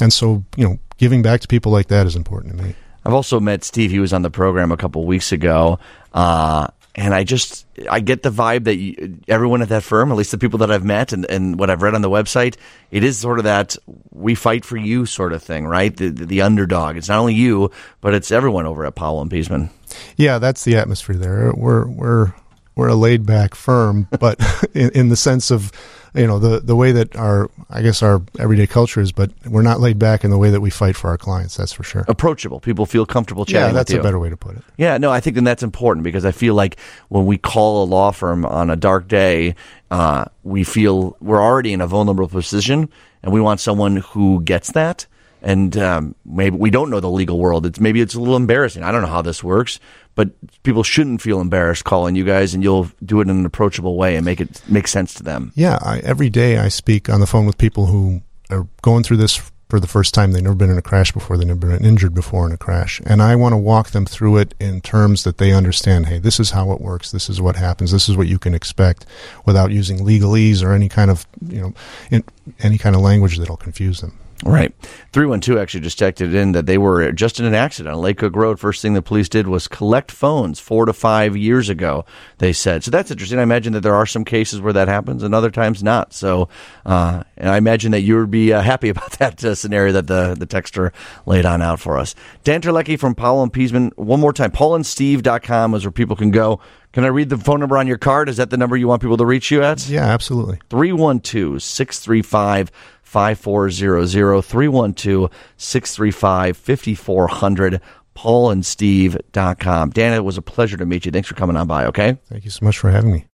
And 0.00 0.12
so, 0.12 0.44
you 0.56 0.64
know, 0.64 0.78
giving 0.96 1.22
back 1.22 1.40
to 1.40 1.48
people 1.48 1.72
like 1.72 1.88
that 1.88 2.06
is 2.06 2.14
important 2.14 2.56
to 2.56 2.62
me. 2.64 2.74
I've 3.04 3.14
also 3.14 3.40
met 3.40 3.64
Steve. 3.64 3.90
He 3.90 3.98
was 3.98 4.12
on 4.12 4.22
the 4.22 4.30
program 4.30 4.72
a 4.72 4.76
couple 4.76 5.04
weeks 5.04 5.32
ago. 5.32 5.78
Uh, 6.12 6.68
and 6.94 7.14
I 7.14 7.24
just 7.24 7.66
I 7.90 8.00
get 8.00 8.22
the 8.22 8.30
vibe 8.30 8.64
that 8.64 8.76
you, 8.76 9.18
everyone 9.26 9.62
at 9.62 9.70
that 9.70 9.82
firm, 9.82 10.12
at 10.12 10.18
least 10.18 10.30
the 10.30 10.38
people 10.38 10.58
that 10.58 10.70
I've 10.70 10.84
met 10.84 11.12
and, 11.12 11.24
and 11.30 11.58
what 11.58 11.70
I've 11.70 11.82
read 11.82 11.94
on 11.94 12.02
the 12.02 12.10
website, 12.10 12.56
it 12.90 13.02
is 13.02 13.18
sort 13.18 13.38
of 13.38 13.44
that 13.44 13.76
we 14.10 14.34
fight 14.34 14.64
for 14.64 14.76
you 14.76 15.06
sort 15.06 15.32
of 15.32 15.42
thing, 15.42 15.66
right? 15.66 15.96
The, 15.96 16.10
the, 16.10 16.26
the 16.26 16.42
underdog. 16.42 16.96
It's 16.96 17.08
not 17.08 17.18
only 17.18 17.34
you, 17.34 17.70
but 18.00 18.14
it's 18.14 18.30
everyone 18.30 18.66
over 18.66 18.84
at 18.84 18.94
Powell 18.94 19.22
and 19.22 19.30
Peasman. 19.30 19.70
Yeah, 20.16 20.38
that's 20.38 20.64
the 20.64 20.76
atmosphere 20.76 21.16
there. 21.16 21.52
We're 21.54 21.86
we're 21.88 22.34
we're 22.74 22.88
a 22.88 22.94
laid 22.94 23.26
back 23.26 23.54
firm, 23.54 24.08
but 24.20 24.40
in, 24.74 24.90
in 24.90 25.08
the 25.08 25.16
sense 25.16 25.50
of 25.50 25.72
you 26.14 26.26
know 26.26 26.38
the 26.38 26.60
the 26.60 26.76
way 26.76 26.92
that 26.92 27.16
our 27.16 27.50
I 27.70 27.80
guess 27.82 28.02
our 28.02 28.22
everyday 28.38 28.66
culture 28.66 29.00
is, 29.00 29.12
but 29.12 29.30
we're 29.46 29.62
not 29.62 29.80
laid 29.80 29.98
back 29.98 30.24
in 30.24 30.30
the 30.30 30.38
way 30.38 30.50
that 30.50 30.60
we 30.60 30.70
fight 30.70 30.94
for 30.94 31.08
our 31.08 31.16
clients. 31.16 31.56
That's 31.56 31.72
for 31.72 31.84
sure. 31.84 32.04
Approachable. 32.06 32.60
People 32.60 32.84
feel 32.86 33.06
comfortable 33.06 33.44
chatting. 33.44 33.68
Yeah, 33.68 33.72
that's 33.72 33.92
a 33.92 34.02
better 34.02 34.18
way 34.18 34.28
to 34.28 34.36
put 34.36 34.56
it. 34.56 34.62
Yeah, 34.76 34.98
no, 34.98 35.10
I 35.10 35.20
think 35.20 35.34
then 35.34 35.44
that's 35.44 35.62
important 35.62 36.04
because 36.04 36.24
I 36.24 36.32
feel 36.32 36.54
like 36.54 36.78
when 37.08 37.24
we 37.24 37.38
call 37.38 37.84
a 37.84 37.86
law 37.86 38.10
firm 38.10 38.44
on 38.44 38.68
a 38.68 38.76
dark 38.76 39.08
day, 39.08 39.54
uh, 39.90 40.26
we 40.42 40.64
feel 40.64 41.16
we're 41.20 41.42
already 41.42 41.72
in 41.72 41.80
a 41.80 41.86
vulnerable 41.86 42.28
position, 42.28 42.90
and 43.22 43.32
we 43.32 43.40
want 43.40 43.60
someone 43.60 43.96
who 43.96 44.42
gets 44.42 44.72
that. 44.72 45.06
And 45.44 45.76
um, 45.76 46.14
maybe 46.24 46.56
we 46.56 46.70
don't 46.70 46.88
know 46.88 47.00
the 47.00 47.10
legal 47.10 47.36
world. 47.36 47.66
It's 47.66 47.80
maybe 47.80 48.00
it's 48.00 48.14
a 48.14 48.20
little 48.20 48.36
embarrassing. 48.36 48.84
I 48.84 48.92
don't 48.92 49.02
know 49.02 49.08
how 49.08 49.22
this 49.22 49.42
works, 49.42 49.80
but 50.14 50.30
people 50.62 50.82
shouldn't 50.82 51.22
feel 51.22 51.40
embarrassed 51.40 51.84
calling 51.84 52.14
you 52.14 52.24
guys, 52.24 52.54
and 52.54 52.62
you'll 52.62 52.90
do 53.04 53.20
it 53.20 53.28
in 53.28 53.30
an 53.30 53.46
approachable 53.46 53.96
way 53.96 54.16
and 54.16 54.24
make 54.24 54.40
it 54.40 54.62
make 54.68 54.88
sense 54.88 55.14
to 55.14 55.22
them. 55.22 55.52
Yeah, 55.54 55.78
I, 55.80 55.98
every 56.00 56.30
day 56.30 56.58
I 56.58 56.68
speak 56.68 57.08
on 57.08 57.20
the 57.20 57.26
phone 57.26 57.46
with 57.46 57.58
people 57.58 57.86
who 57.86 58.22
are 58.50 58.66
going 58.82 59.02
through 59.02 59.18
this 59.18 59.40
for 59.72 59.80
the 59.80 59.86
first 59.86 60.12
time. 60.12 60.32
They've 60.32 60.42
never 60.42 60.54
been 60.54 60.68
in 60.68 60.76
a 60.76 60.82
crash 60.82 61.12
before. 61.12 61.38
They've 61.38 61.46
never 61.46 61.66
been 61.66 61.82
injured 61.82 62.12
before 62.12 62.46
in 62.46 62.52
a 62.52 62.58
crash. 62.58 63.00
And 63.06 63.22
I 63.22 63.36
want 63.36 63.54
to 63.54 63.56
walk 63.56 63.92
them 63.92 64.04
through 64.04 64.36
it 64.36 64.54
in 64.60 64.82
terms 64.82 65.24
that 65.24 65.38
they 65.38 65.50
understand, 65.50 66.08
hey, 66.08 66.18
this 66.18 66.38
is 66.38 66.50
how 66.50 66.72
it 66.72 66.80
works. 66.82 67.10
This 67.10 67.30
is 67.30 67.40
what 67.40 67.56
happens. 67.56 67.90
This 67.90 68.06
is 68.06 68.14
what 68.14 68.26
you 68.26 68.38
can 68.38 68.54
expect 68.54 69.06
without 69.46 69.70
using 69.70 70.00
legalese 70.00 70.62
or 70.62 70.72
any 70.72 70.90
kind 70.90 71.10
of, 71.10 71.26
you 71.48 71.62
know, 71.62 71.72
in, 72.10 72.22
any 72.60 72.76
kind 72.76 72.94
of 72.94 73.00
language 73.00 73.38
that'll 73.38 73.56
confuse 73.56 74.02
them. 74.02 74.18
Right. 74.44 74.74
312 75.12 75.60
actually 75.60 75.80
just 75.80 75.98
texted 75.98 76.34
in 76.34 76.52
that 76.52 76.66
they 76.66 76.78
were 76.78 77.12
just 77.12 77.38
in 77.38 77.46
an 77.46 77.54
accident 77.54 77.94
on 77.94 78.00
Lake 78.00 78.18
Cook 78.18 78.34
Road. 78.34 78.58
First 78.58 78.82
thing 78.82 78.94
the 78.94 79.02
police 79.02 79.28
did 79.28 79.46
was 79.46 79.68
collect 79.68 80.10
phones 80.10 80.58
four 80.58 80.84
to 80.86 80.92
five 80.92 81.36
years 81.36 81.68
ago, 81.68 82.04
they 82.38 82.52
said. 82.52 82.82
So 82.82 82.90
that's 82.90 83.10
interesting. 83.10 83.38
I 83.38 83.42
imagine 83.42 83.72
that 83.74 83.80
there 83.80 83.94
are 83.94 84.06
some 84.06 84.24
cases 84.24 84.60
where 84.60 84.72
that 84.72 84.88
happens 84.88 85.22
and 85.22 85.34
other 85.34 85.50
times 85.50 85.82
not. 85.82 86.12
So, 86.12 86.48
uh, 86.84 87.22
and 87.36 87.50
I 87.50 87.56
imagine 87.56 87.92
that 87.92 88.00
you 88.00 88.16
would 88.16 88.30
be 88.30 88.52
uh, 88.52 88.62
happy 88.62 88.88
about 88.88 89.12
that 89.12 89.44
uh, 89.44 89.54
scenario 89.54 89.92
that 89.92 90.08
the, 90.08 90.34
the 90.34 90.46
texter 90.46 90.92
laid 91.24 91.46
on 91.46 91.62
out 91.62 91.78
for 91.78 91.98
us. 91.98 92.14
Dan 92.42 92.60
Terlecki 92.60 92.98
from 92.98 93.14
Powell 93.14 93.42
and 93.42 93.52
Peasman. 93.52 93.96
One 93.96 94.20
more 94.20 94.32
time, 94.32 94.50
paulandsteve.com 94.50 95.74
is 95.74 95.84
where 95.84 95.92
people 95.92 96.16
can 96.16 96.30
go. 96.30 96.60
Can 96.92 97.04
I 97.04 97.08
read 97.08 97.30
the 97.30 97.38
phone 97.38 97.60
number 97.60 97.78
on 97.78 97.86
your 97.86 97.96
card? 97.96 98.28
Is 98.28 98.36
that 98.36 98.50
the 98.50 98.58
number 98.58 98.76
you 98.76 98.86
want 98.86 99.00
people 99.00 99.16
to 99.16 99.24
reach 99.24 99.50
you 99.50 99.62
at? 99.62 99.88
Yeah, 99.88 100.04
absolutely. 100.04 100.60
312 100.68 101.62
635 101.62 102.70
5400 103.12 104.42
312 104.42 105.30
635 105.58 106.56
5400 106.56 107.80
paulandsteve.com. 108.14 109.90
Dan, 109.90 110.12
it 110.14 110.24
was 110.24 110.38
a 110.38 110.42
pleasure 110.42 110.76
to 110.76 110.86
meet 110.86 111.04
you. 111.04 111.12
Thanks 111.12 111.28
for 111.28 111.34
coming 111.34 111.56
on 111.56 111.66
by, 111.66 111.86
okay? 111.86 112.18
Thank 112.26 112.44
you 112.44 112.50
so 112.50 112.64
much 112.64 112.78
for 112.78 112.90
having 112.90 113.12
me. 113.12 113.26